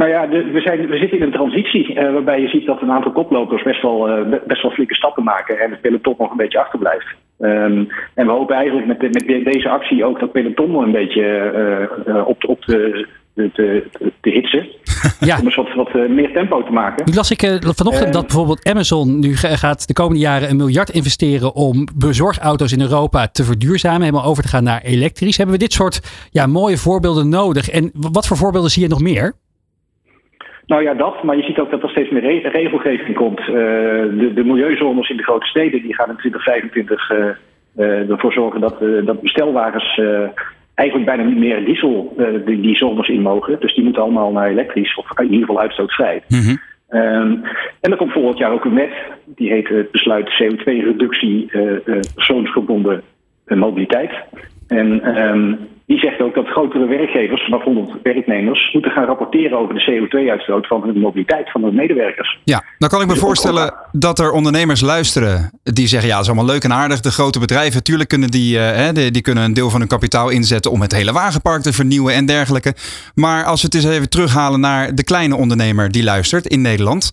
[0.03, 2.83] Nou ja, de- we, zijn, we zitten in een transitie eh, waarbij je ziet dat
[2.83, 6.15] een aantal koplopers best wel, eh, be- best wel flinke stappen maken en het peloton
[6.19, 7.07] nog een beetje achterblijft.
[7.41, 7.85] Ehm,
[8.15, 10.93] en we hopen eigenlijk met, de- met de- deze actie ook dat peloton nog een
[10.93, 11.83] beetje eh,
[12.17, 13.07] eh, op, de- op de,
[14.21, 14.67] te hitsen.
[15.21, 15.39] Ja.
[15.39, 17.05] Om eens wat, wat meer tempo te maken.
[17.07, 18.13] Nu las ik vanochtend Eh.
[18.13, 22.81] dat bijvoorbeeld Amazon nu ga- gaat de komende jaren een miljard investeren om bezorgauto's in
[22.81, 25.37] Europa te verduurzamen, helemaal over te gaan naar elektrisch.
[25.37, 27.69] Hebben we dit soort ja, mooie voorbeelden nodig?
[27.71, 29.33] En wat voor voorbeelden zie je nog meer?
[30.67, 31.23] Nou ja, dat.
[31.23, 33.39] Maar je ziet ook dat er steeds meer re- regelgeving komt.
[33.39, 37.29] Eh, de, de milieuzones in de grote steden die gaan in 2025 eh,
[37.77, 40.01] eh, ervoor zorgen dat, dat bestelwagens
[40.75, 43.61] eigenlijk bijna niet meer diesel die, die zones in mogen.
[43.61, 46.23] Dus die moeten allemaal naar elektrisch of in ieder geval uitstootvrij.
[46.93, 47.37] Ehm,
[47.81, 48.93] en er komt volgend jaar ook een wet.
[49.27, 53.03] Die heet het besluit CO2-reductie eh, eh, persoonsgebonden
[53.47, 54.11] mobiliteit.
[54.69, 55.55] En ehm,
[55.93, 60.67] die zegt ook dat grotere werkgevers, vanaf 100 werknemers, moeten gaan rapporteren over de CO2-uitstoot
[60.67, 62.39] van hun mobiliteit van hun medewerkers.
[62.45, 66.25] Ja, dan kan ik me Dus voorstellen dat er ondernemers luisteren die zeggen, ja, dat
[66.25, 67.01] is allemaal leuk en aardig.
[67.01, 69.89] De grote bedrijven, natuurlijk kunnen die, eh, hè, die, die kunnen een deel van hun
[69.89, 72.75] kapitaal inzetten om het hele wagenpark te vernieuwen en dergelijke.
[73.15, 77.11] Maar als we het eens even terughalen naar de kleine ondernemer die luistert in Nederland.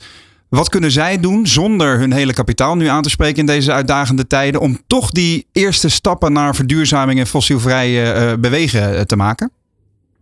[0.50, 4.28] Wat kunnen zij doen zonder hun hele kapitaal nu aan te spreken in deze uitdagende
[4.28, 9.52] tijden om toch die eerste stappen naar verduurzaming en fossielvrij eh, bewegen eh, te maken?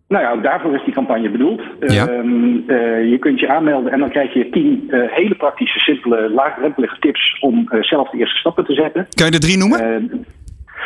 [0.07, 1.61] Nou ja, ook daarvoor is die campagne bedoeld.
[1.79, 2.07] Ja.
[2.07, 6.99] Ehm, eh, je kunt je aanmelden en dan krijg je tien hele praktische, simpele, laagdrempelige
[6.99, 9.07] tips om zelf de eerste stappen te zetten.
[9.09, 10.25] Kan je er drie noemen?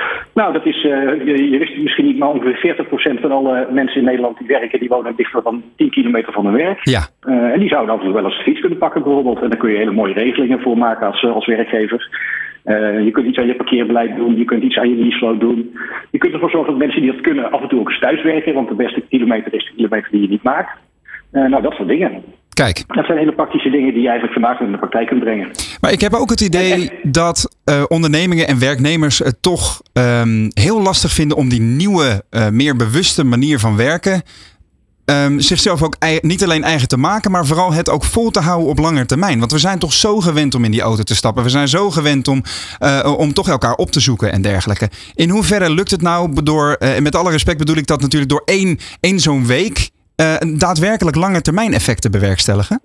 [0.01, 3.31] Eh, nou, dat is, eh, je, je wist het misschien niet, maar ongeveer 40% van
[3.31, 6.79] alle mensen in Nederland die werken, die wonen dichter dan 10 kilometer van hun werk.
[6.83, 7.07] ja.
[7.21, 9.41] Eh, en die zouden toe wel eens de fiets kunnen pakken bijvoorbeeld.
[9.41, 12.09] En daar kun je hele mooie regelingen voor maken als, als werkgever.
[12.63, 15.77] Eh, je kunt iets aan je parkeerbeleid doen, je kunt iets aan je leaseflow doen.
[16.11, 18.23] Je kunt ervoor zorgen dat mensen die dat kunnen af en toe ook eens thuis
[18.23, 20.77] werken, want de beste kilometer is de kilometer die je niet maakt.
[21.31, 22.23] Eh, nou, dat soort dingen.
[22.65, 25.51] Kijk, Dat zijn hele praktische dingen die je eigenlijk vandaag in de praktijk kunt brengen.
[25.79, 30.81] Maar ik heb ook het idee dat eh, ondernemingen en werknemers het toch ehm, heel
[30.81, 34.21] lastig vinden om die nieuwe, eh, meer bewuste manier van werken
[35.05, 38.69] ehm, zichzelf ook niet alleen eigen te maken, maar vooral het ook vol te houden
[38.69, 39.39] op lange termijn.
[39.39, 41.43] Want we zijn toch zo gewend om in die auto te stappen.
[41.43, 42.43] We zijn zo gewend om,
[42.79, 44.89] eh, om toch elkaar op te zoeken en dergelijke.
[45.15, 48.41] In hoeverre lukt het nou door, en met alle respect bedoel ik dat natuurlijk door
[48.45, 49.90] één, één zo'n week,
[50.57, 52.81] daadwerkelijk lange termijn effect te bewerkstelligen?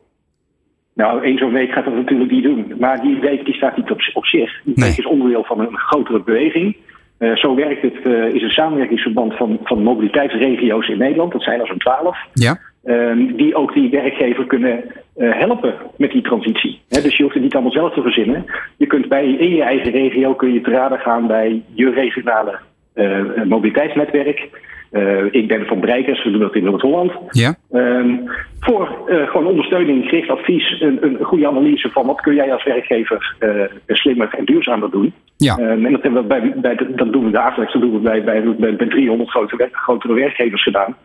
[0.94, 2.72] Nou, één zo'n week gaat dat natuurlijk niet doen.
[2.78, 4.60] Maar die week die staat niet op, op zich.
[4.64, 4.88] Die Nee.
[4.88, 6.76] week is onderdeel van een grotere beweging.
[7.18, 11.32] Eh, zo werkt het, eh, is een samenwerkingsverband van, van mobiliteitsregio's in Nederland.
[11.32, 12.18] Dat zijn er zo'n twaalf.
[12.32, 12.58] Ja.
[12.84, 14.84] Ehm, die ook die werkgever kunnen
[15.16, 16.80] eh, helpen met die transitie.
[16.88, 18.44] Dus je hoeft het niet allemaal zelf te verzinnen.
[18.76, 22.58] Je kunt bij, in je eigen regio kun je te raden gaan bij je regionale
[22.94, 24.48] eh, mobiliteitsnetwerk.
[24.96, 27.12] Eh, ik ben van Breikers, we doen dat in Noord-Holland.
[27.30, 27.54] Ja.
[27.72, 28.16] Ehm,
[28.60, 32.64] voor eh, gewoon ondersteuning, gericht advies, een, een goede analyse van wat kun jij als
[32.64, 33.50] werkgever eh,
[33.86, 35.12] slimmer en duurzamer doen.
[35.36, 35.56] Ja.
[35.56, 38.24] Ehm, en dat, hebben we bij, bij, dat doen we dagelijks, dat doen we bij,
[38.24, 40.96] bij, bij, bij 300 grote, grotere werkgevers gedaan.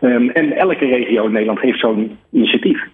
[0.00, 2.84] Ehm, en elke regio in Nederland heeft zo'n initiatief.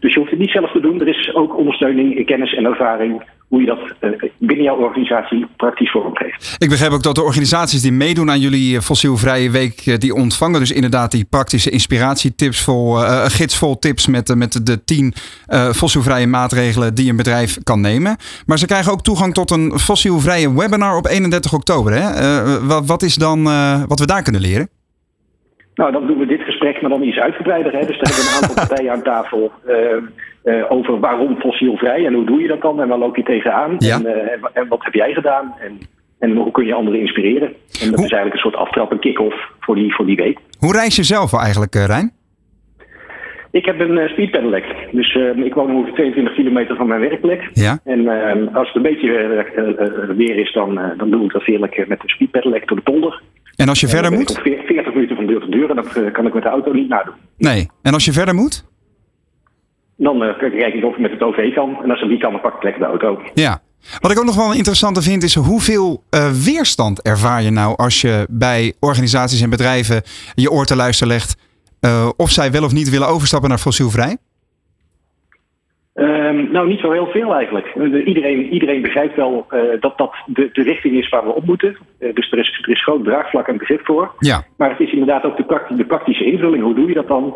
[0.00, 1.00] Dus je hoeft het niet zelf te doen.
[1.00, 5.90] Er is ook ondersteuning, kennis en ervaring hoe je dat eh, binnen jouw organisatie praktisch
[5.90, 6.56] vormgeeft.
[6.58, 10.14] Ik begrijp ook dat de organisaties die meedoen aan jullie eh, fossielvrije week, eh, die
[10.14, 14.84] ontvangen dus inderdaad die praktische inspiratietips vol, eh, een gids vol tips met, met de
[14.84, 15.14] tien
[15.46, 18.16] eh, fossielvrije maatregelen die een bedrijf kan nemen.
[18.46, 21.92] Maar ze krijgen ook toegang tot een fossielvrije webinar op 31 oktober.
[21.92, 22.04] Hè?
[22.66, 23.42] Wat, wat is dan
[23.88, 24.68] wat we daar kunnen leren?
[25.74, 27.72] Nou, dan doen we dit gesprek, maar dan iets uitgebreider.
[27.72, 27.86] Hè?
[27.86, 29.52] Dus daar hebben we een aantal partijen aan tafel
[30.46, 33.74] eh, over waarom fossielvrij en hoe doe je dat dan en waar loop je tegenaan
[33.78, 33.96] Ja.
[33.96, 35.78] en, eh, en, en wat heb jij gedaan en,
[36.18, 37.48] en hoe kun je anderen inspireren.
[37.48, 37.54] En
[37.90, 40.38] dat Hoe- is eigenlijk een soort aftrap, een kick-off voor die, voor die week.
[40.58, 42.12] Hoe reis je zelf eigenlijk, eh, Rijn?
[43.50, 47.50] Ik heb een uh, speedpedelec, dus eh, ik woon ongeveer 22 kilometer van mijn werkplek.
[47.52, 47.78] Ja.
[47.84, 49.08] En eh, als het een beetje
[50.16, 53.22] weer is, dan, dan doe ik dat heerlijk met de speedpedelec door de polder.
[53.56, 54.30] En als je En verder moet?
[54.30, 56.72] op veer- 40 minuten van deur tot deur en dat kan ik met de auto
[56.72, 57.14] niet nadoen.
[57.38, 57.68] Nee.
[57.82, 58.64] En als je verder moet?
[59.96, 61.82] Dan eh, kijk ik of ik met het OV kan.
[61.82, 63.22] En als het niet kan, dan pak ik lekker de auto.
[63.34, 63.58] Ja.
[64.00, 67.76] Wat ik ook nog wel een interessante vind is hoeveel eh, weerstand ervaar je nou
[67.76, 70.02] als je bij organisaties en bedrijven
[70.34, 71.36] je oor te luisteren legt
[71.80, 74.16] eh, of zij wel of niet willen overstappen naar fossielvrij?
[75.94, 77.72] Ehm, nou, niet zo heel veel eigenlijk.
[77.74, 79.46] De- iedereen, iedereen begrijpt wel
[79.80, 81.76] dat dat de, de richting is waar we op moeten.
[81.98, 84.14] Dus er is, er is groot draagvlak en begrip voor.
[84.18, 84.44] Ja.
[84.56, 86.62] Maar het is inderdaad ook de, de praktische invulling.
[86.62, 87.34] Hoe doe je dat dan?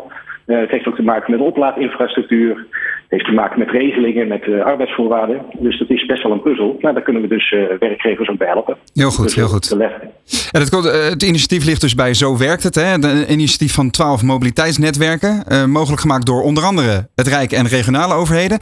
[0.51, 2.55] Eh, het heeft ook te maken met oplaadinfrastructuur.
[2.55, 5.41] Het heeft te maken met regelingen, met eh, arbeidsvoorwaarden.
[5.59, 6.77] Dus dat is best wel een puzzel.
[6.81, 8.77] Maar daar kunnen we dus eh, werkgevers ook bij helpen.
[8.93, 9.71] Heel goed, Dus, heel goed.
[10.51, 12.75] En het, komt- het initiatief ligt dus bij Zo Werkt Het.
[12.75, 12.93] Hè?
[12.93, 15.43] Een initiatief van 12 mobiliteitsnetwerken.
[15.69, 18.57] mogelijk gemaakt door onder andere het Rijk en regionale overheden.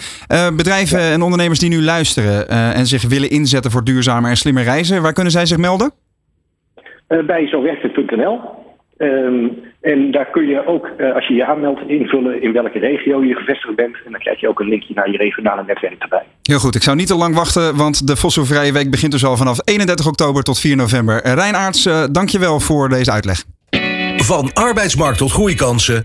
[0.55, 5.01] Bedrijven en ondernemers die nu luisteren en zich willen inzetten voor duurzamer en slimmer reizen.
[5.01, 5.91] Waar kunnen zij zich melden?
[7.07, 8.39] Bij zowerktet.nl.
[8.99, 9.47] Ehm,
[9.81, 13.35] en daar kun je ook, eh, als je je aanmeldt, invullen in welke regio je
[13.35, 13.95] gevestigd bent.
[14.05, 16.23] En dan krijg je ook een linkje naar je regionale netwerk erbij.
[16.41, 19.37] Heel goed, ik zou niet te lang wachten, want de Fossilvrije Week begint dus al
[19.37, 21.21] vanaf 31 oktober tot 4 november.
[21.21, 23.43] Eh, Rijn Aarts, eh, dankjewel voor deze uitleg.
[24.21, 26.01] Van arbeidsmarkt tot groeikansen.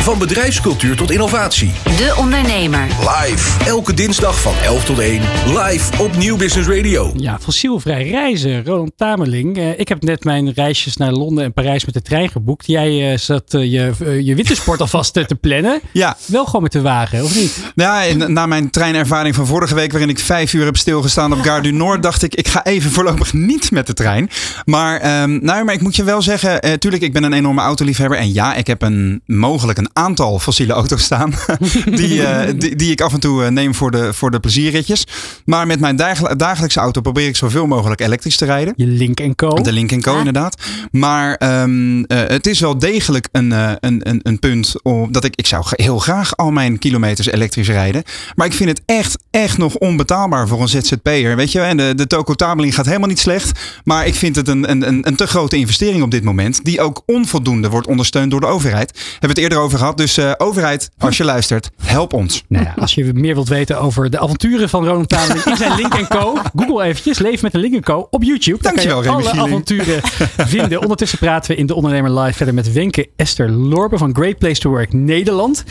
[0.00, 1.72] Van bedrijfscultuur tot innovatie.
[1.84, 2.86] De Ondernemer.
[3.00, 3.64] Live.
[3.64, 5.20] Elke dinsdag van 11 tot 1.
[5.46, 7.12] Live op Nieuw Business Radio.
[7.16, 8.64] Ja, fossielvrij reizen.
[8.64, 9.56] Roland Tamerling.
[9.56, 12.66] Eh, ik heb net mijn reisjes naar Londen en Parijs met de trein geboekt.
[12.66, 13.92] Jij eh, zat eh, je,
[14.24, 15.80] je wintersport alvast te plannen.
[15.92, 16.16] Ja.
[16.26, 17.72] Wel gewoon met de wagen, of niet?
[17.74, 21.40] Ja, en na mijn treinervaring van vorige week, waarin ik vijf uur heb stilgestaan op
[21.40, 24.30] Gare du Nord, dacht ik, ik ga even voorlopig niet met de trein.
[24.64, 27.68] Maar, ehm, nou, maar ik moet je wel zeggen, eh, tuurlijk, ik ben een enorme
[27.74, 28.18] autoliefhebber.
[28.18, 31.32] En ja, ik heb een, mogelijk een aantal fossiele auto's staan.
[32.00, 35.06] die, eh, die, die ik af en toe eh, neem voor de, voor de plezierritjes.
[35.44, 38.72] Maar met mijn dagel- dagelijkse auto probeer ik zoveel mogelijk elektrisch te rijden.
[38.76, 39.48] Je Link Co.
[39.48, 40.18] De Link Co, Ja.
[40.18, 40.62] inderdaad.
[40.90, 45.24] Maar ehm, eh, het is wel degelijk een, eh, een, een, een punt om, dat
[45.24, 48.02] ik, ik zou heel graag al mijn kilometers elektrisch rijden.
[48.34, 51.36] Maar ik vind het echt, echt nog onbetaalbaar voor een ZZP'er.
[51.36, 53.60] Weet je, en de, de Toco Tabeling gaat helemaal niet slecht.
[53.84, 56.64] Maar ik vind het een, een, een, een te grote investering op dit moment.
[56.64, 58.90] Die ook onvoldoende wordt ondersteund door de overheid.
[58.96, 59.96] Hebben we het eerder over gehad.
[59.96, 62.44] Dus eh, overheid, als je luistert, help ons.
[62.48, 65.74] Nou ja, als je meer wilt weten over de avonturen van Ronald Tamerling in zijn
[65.76, 66.36] Link Co.
[66.56, 68.06] Google eventjes, Leef met een Link Co.
[68.10, 68.62] op YouTube.
[68.62, 69.48] Dankjewel, kan je Remy alle Gieling.
[69.52, 70.00] avonturen
[70.56, 70.80] vinden.
[70.80, 74.60] Ondertussen praten we in De Ondernemer Live verder met Wenke Esther Lorbe van Great Place
[74.60, 75.64] to Work Nederland.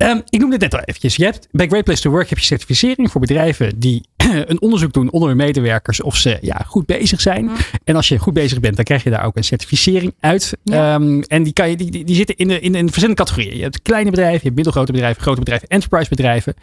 [0.00, 1.16] Ehm, ik noemde het net al eventjes.
[1.16, 4.04] Je hebt, bij Great Place to Work heb je certificering voor bedrijven die
[4.50, 7.50] een onderzoek doen onder hun medewerkers of ze ja, goed bezig zijn.
[7.84, 10.56] En als je goed bezig bent, dan krijg je daar ook een certificering uit.
[10.62, 10.94] Ja.
[10.94, 13.56] Ehm, en die, kan je, die, die die zitten in, de, in, in verschillende categorieën.
[13.56, 16.54] Je hebt kleine bedrijven, je hebt middelgrote bedrijven, grote bedrijven, enterprise bedrijven.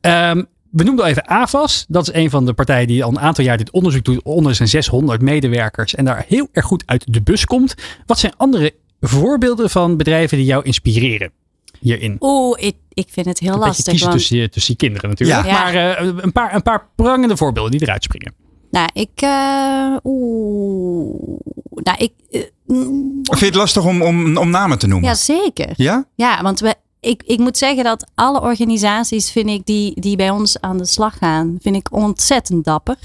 [0.00, 1.84] Ehm, we noemden al even AVAS.
[1.88, 4.54] Dat is een van de partijen die al een aantal jaar dit onderzoek doet onder
[4.54, 5.94] zijn 600 medewerkers.
[5.94, 7.74] En daar heel erg goed uit de bus komt.
[8.06, 11.32] Wat zijn andere voorbeelden van bedrijven die jou inspireren?
[11.80, 12.16] Hierin?
[12.20, 13.84] Oeh, ik, ik vind het heel Een beetje lastig.
[13.86, 15.44] kiezen Want, tussen, je- tussen je kinderen natuurlijk.
[15.46, 15.52] Ja.
[15.52, 18.34] Maar eh, een, paar, een paar prangende voorbeelden die eruit springen.
[18.70, 19.10] nou, ik.
[19.14, 21.38] eh, Oeh.
[21.74, 22.12] Nou, ik.
[22.30, 25.08] eh, mm, Vind je het lastig om, om, om namen te noemen?
[25.08, 25.72] ja, zeker.
[25.76, 26.04] Ja?
[26.14, 30.30] Ja, want we, ik, ik moet zeggen dat alle organisaties, vind ik, die, die bij
[30.30, 32.96] ons aan de slag gaan, vind ik ontzettend dapper.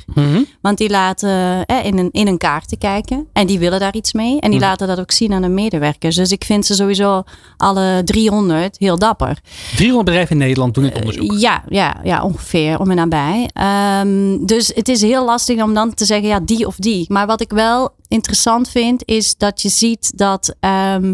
[0.62, 3.28] Want die laten eh, in, een, in een kaart te kijken.
[3.34, 4.40] En die willen daar iets mee.
[4.40, 6.16] En die laten dat ook zien aan de medewerkers.
[6.16, 7.24] Dus ik vind ze sowieso
[7.58, 9.40] alle 300 heel dapper.
[9.76, 11.40] 300 bedrijven in Nederland doen dit onderzoek.
[11.40, 13.50] Ja, ja, ja, ongeveer om en nabij.
[13.54, 17.06] Ehm, dus het is heel lastig om dan te zeggen, ja, die of die.
[17.10, 21.14] Maar wat ik wel interessant vind, is dat je ziet dat ehm,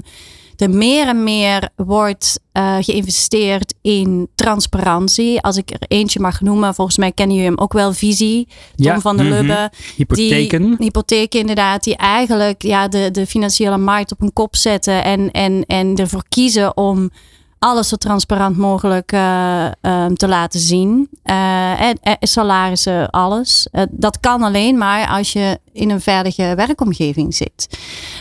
[0.61, 5.41] er meer en meer wordt eh, geïnvesteerd in transparantie.
[5.41, 8.47] Als ik er eentje mag noemen, volgens mij kennen jullie hem ook wel, Visie.
[8.75, 9.35] Tom Ja, van der mhm.
[9.35, 9.71] Lubbe.
[9.95, 10.65] Hypotheken.
[10.65, 15.31] Die, hypotheken inderdaad, die eigenlijk ja, de, de financiële markt op een kop zetten en,
[15.31, 17.11] en, en ervoor kiezen om
[17.59, 21.09] alles zo transparant mogelijk eh, ehm, te laten zien.
[21.23, 23.67] Eh, en, en salarissen, alles.
[23.71, 27.77] Eh, dat kan alleen maar als je in een veilige werkomgeving zit.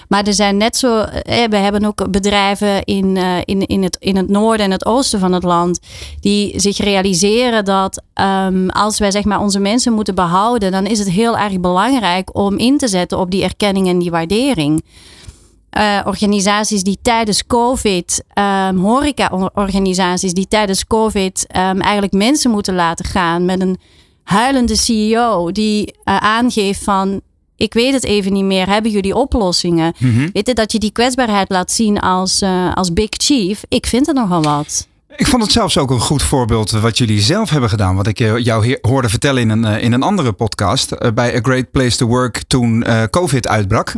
[0.09, 3.97] Maar er zijn net zo, eh, we hebben ook bedrijven in, eh, in, in, het,
[4.01, 5.81] in het noorden en het oosten van het land
[6.21, 10.99] die zich realiseren dat ehm, als wij zeg maar onze mensen moeten behouden, dan is
[10.99, 14.83] het heel erg belangrijk om in te zetten op die erkenning en die waardering.
[15.71, 23.05] Eh, organisaties die tijdens COVID, ehm horeca-organisaties die tijdens COVID ehm, eigenlijk mensen moeten laten
[23.05, 23.79] gaan met een
[24.25, 27.21] huilende CEO die eh, aangeeft van
[27.57, 29.95] ik weet het even niet meer, hebben jullie oplossingen?
[30.33, 34.07] Weet je, dat je die kwetsbaarheid laat zien als, eh, als Big Chief, ik vind
[34.07, 34.89] het nogal wat.
[35.19, 37.97] Ik vond het zelfs ook een goed voorbeeld wat jullie zelf hebben gedaan.
[37.97, 40.93] Wat ik eh, jou hoorde vertellen in een, eh, in een andere podcast.
[40.93, 43.93] eh, bij A Great Place to Work toen eh, COVID uitbrak.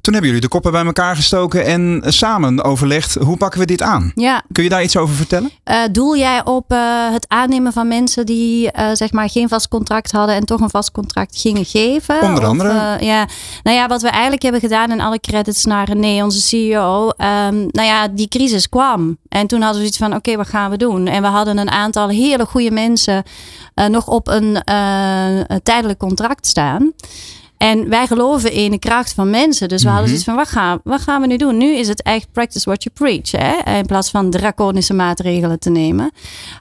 [0.00, 3.14] Toen hebben jullie de koppen bij elkaar gestoken en eh, samen overlegd.
[3.14, 4.12] Hoe pakken we dit aan?
[4.14, 5.50] Ja, Kun je daar iets over vertellen?
[5.64, 9.68] Eh, doel jij op eh, het aannemen van mensen die eh, zeg maar geen vast
[9.68, 12.22] contract hadden en toch een vast contract gingen geven?
[12.22, 12.68] Onder andere.
[12.98, 13.28] eh, ja.
[13.62, 17.08] Nou ja, wat we eigenlijk hebben gedaan en alle credits naar René, onze CEO.
[17.16, 19.16] ehm, nou ja, die crisis kwam.
[19.28, 21.06] En toen hadden we zoiets van, oké, wat gaan we doen?
[21.06, 23.22] En we hadden een aantal hele goede mensen
[23.74, 24.62] eh, nog op eh, een
[25.62, 26.92] tijdelijk contract staan.
[27.56, 29.68] En wij geloven in de kracht van mensen.
[29.68, 31.56] Dus we hadden zoiets van, wat gaan, wat gaan we nu doen?
[31.56, 33.30] Nu is het echt practice what you preach.
[33.30, 33.76] Hè?
[33.78, 36.10] In plaats van draconische maatregelen te nemen.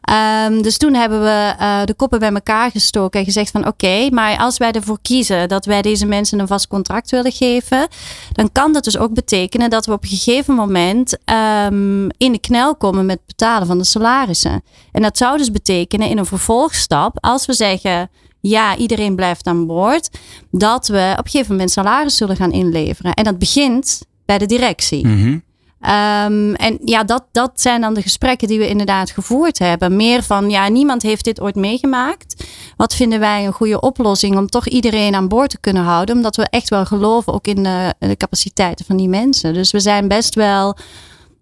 [0.02, 4.10] Ehm, dus toen hebben we eh, de koppen bij elkaar gestoken en gezegd van oké,
[4.10, 7.88] maar als wij ervoor kiezen dat wij deze mensen een vast contract willen geven,
[8.32, 12.39] dan kan dat dus ook betekenen dat we op een gegeven moment ehm, in de
[12.39, 14.64] knel komen met het betalen van de salarissen.
[14.91, 18.10] En dat zou dus betekenen in een vervolgstap, als we zeggen
[18.50, 20.10] ja, iedereen blijft aan boord,
[20.52, 23.14] dat we op een gegeven moment salaris zullen gaan inleveren.
[23.14, 25.08] En dat begint bij de directie.
[25.82, 29.96] Ehm, en ja, dat, dat zijn dan de gesprekken die we inderdaad gevoerd hebben.
[29.96, 32.44] Meer van, ja, niemand heeft dit ooit meegemaakt.
[32.78, 36.16] Wat vinden wij een goede oplossing om toch iedereen aan boord te kunnen houden?
[36.16, 39.54] Omdat we echt wel geloven ook in de, in de capaciteiten van die mensen.
[39.54, 40.78] Dus we zijn best wel,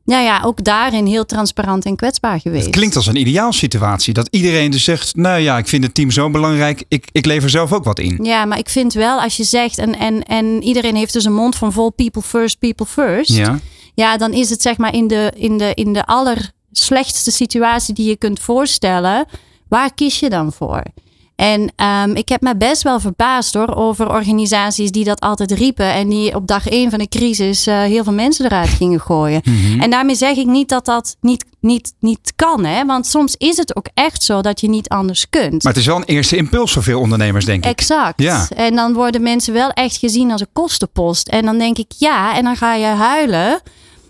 [0.04, 2.66] ja, ja, ook daarin heel transparant en kwetsbaar geweest.
[2.66, 4.14] Het klinkt als een ideaalsituatie.
[4.14, 6.84] Dat iedereen dus zegt, nou ja, ik vind het team zo belangrijk.
[6.88, 8.20] Ik, ik lever zelf ook wat in.
[8.24, 11.34] Ja, maar ik vind wel als je zegt, en, en, en iedereen heeft dus een
[11.34, 13.34] mond van vol people first, people first.
[13.34, 13.60] Ja.
[13.94, 18.08] Ja, dan is het zeg maar in de, in de, in de allerslechtste situatie die
[18.08, 19.26] je kunt voorstellen.
[19.68, 20.84] Waar kies je dan voor?
[21.42, 25.94] En ehm, ik heb me best wel verbaasd hoor, over organisaties die dat altijd riepen.
[25.94, 29.42] En die op dag één van de crisis eh, heel veel mensen eruit gingen gooien.
[29.80, 32.66] En daarmee zeg ik niet dat dat niet, niet, niet kan.
[32.66, 32.86] Hè?
[32.86, 35.64] Want soms is het ook echt zo dat je niet anders kunt.
[35.64, 37.72] Maar het is wel een eerste impuls voor veel ondernemers, denk ik.
[37.72, 38.22] Exact.
[38.22, 38.48] Ja.
[38.56, 41.28] En dan worden mensen wel echt gezien als een kostenpost.
[41.28, 43.62] En dan denk ik ja, en dan ga je huilen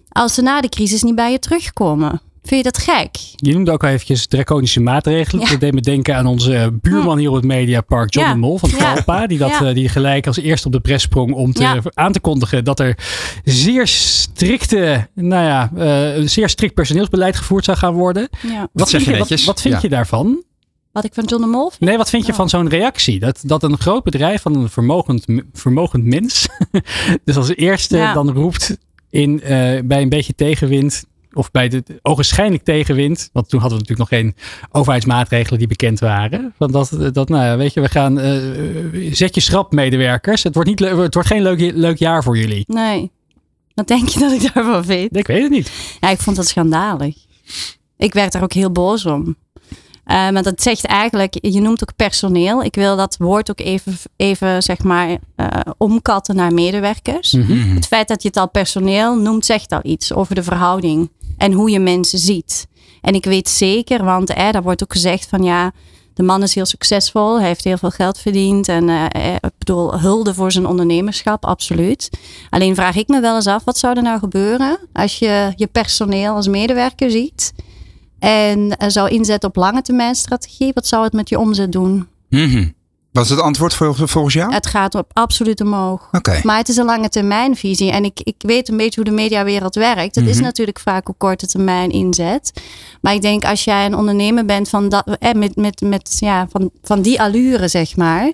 [0.09, 2.21] als ze na de crisis niet bij je terugkomen.
[2.43, 3.09] Vind je dat gek?
[3.35, 5.43] Je noemde ook al eventjes draconische maatregelen.
[5.43, 5.49] Ja.
[5.51, 8.33] Dat deed me denken aan onze buurman hier op het Mediapark, John Ja.
[8.33, 8.77] de Mol van Ja.
[8.93, 9.27] Talpa.
[9.27, 9.65] Die, dat, Ja.
[9.67, 11.79] eh, die gelijk als eerste op de pres sprong om te, Ja.
[11.93, 12.97] aan te kondigen dat er
[13.43, 18.29] zeer strikte, nou ja, eh, een zeer strikt personeelsbeleid gevoerd zou gaan worden.
[18.47, 18.67] Ja.
[18.73, 19.45] Wat, zeg vind je wat, netjes.
[19.47, 19.79] wat vind Ja.
[19.81, 20.43] je daarvan?
[20.91, 21.81] Wat ik van John de Mol vind?
[21.81, 22.37] Nee, wat vind je Oh.
[22.37, 23.19] van zo'n reactie?
[23.19, 26.47] Dat, dat een groot bedrijf van een vermogend, vermogend mens,
[27.25, 28.13] dus als eerste Ja.
[28.13, 28.77] dan roept
[29.09, 29.49] in, eh,
[29.83, 34.19] bij een beetje tegenwind, of bij de ogenschijnlijk tegenwind, want toen hadden we natuurlijk nog
[34.19, 34.35] geen
[34.71, 36.53] overheidsmaatregelen die bekend waren.
[36.57, 40.43] Want dat, dat nou ja, weet je, we gaan, eh, zet je schrap medewerkers.
[40.43, 42.63] Het wordt, niet, het wordt geen leuk, leuk jaar voor jullie.
[42.67, 43.11] Nee.
[43.73, 45.17] Wat denk je dat ik daarvan vind?
[45.17, 45.71] Ik weet het niet.
[45.99, 47.15] Ja, ik vond dat schandalig.
[47.97, 49.35] Ik werd daar ook heel boos om.
[50.03, 52.63] Eh, maar dat zegt eigenlijk, je noemt ook personeel.
[52.63, 57.31] Ik wil dat woord ook even, even zeg maar, eh, omkatten naar medewerkers.
[57.75, 61.09] Het feit dat je het al personeel noemt, zegt al iets over de verhouding
[61.41, 62.67] en hoe je mensen ziet.
[63.01, 65.71] En ik weet zeker, want eh, daar wordt ook gezegd van ja,
[66.13, 69.57] de man is heel succesvol, hij heeft heel veel geld verdiend en eh, eh, ik
[69.57, 72.09] bedoel, hulde voor zijn ondernemerschap, absoluut.
[72.49, 75.67] Alleen vraag ik me wel eens af, wat zou er nou gebeuren als je je
[75.67, 77.53] personeel als medewerker ziet
[78.19, 80.71] en eh, zou inzetten op lange termijn strategie?
[80.73, 82.07] Wat zou het met je omzet doen?
[82.29, 82.67] Mhm.
[83.11, 84.53] Wat is het antwoord vol- volgens jou?
[84.53, 86.07] Het gaat op absoluut omhoog.
[86.43, 87.91] Maar het is een lange termijn visie.
[87.91, 90.15] En ik, ik weet een beetje hoe de mediawereld werkt.
[90.15, 90.43] Het is Mhm.
[90.43, 92.51] natuurlijk vaak op korte termijn inzet.
[93.01, 96.47] Maar ik denk als jij een ondernemer bent van, dat, eh, met, met, met, ja,
[96.51, 98.31] van, van die allure, zeg maar.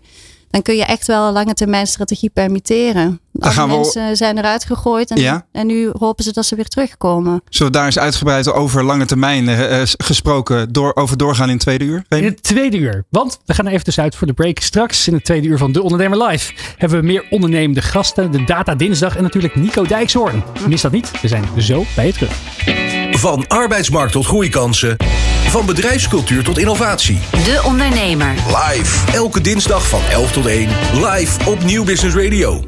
[0.57, 3.19] Dan kun je echt wel een lange termijn strategie permitteren.
[3.39, 5.45] Gaan we- mensen zijn eruit gegooid en, Ja.
[5.51, 7.41] en nu hopen ze dat ze weer terugkomen.
[7.49, 11.53] Zullen we daar eens uitgebreid over lange termijn eh, eh, gesproken door, over doorgaan in
[11.53, 12.03] het tweede uur?
[12.09, 13.05] In het tweede uur.
[13.09, 14.59] Want we gaan er even tussenuit voor de break.
[14.59, 18.31] Straks in het tweede uur van De Ondernemer Live hebben we meer ondernemende gasten.
[18.31, 20.43] De Data Dinsdag en natuurlijk Nico Dijkshoorn.
[20.67, 21.11] Mis dat niet.
[21.21, 22.31] We zijn zo bij je terug.
[23.21, 24.97] Van arbeidsmarkt tot groeikansen.
[25.49, 27.19] Van bedrijfscultuur tot innovatie.
[27.31, 28.33] De Ondernemer.
[28.33, 29.11] Live.
[29.11, 30.69] Elke dinsdag van 11 tot 1.
[30.93, 32.61] Live op Nieuw Business Radio.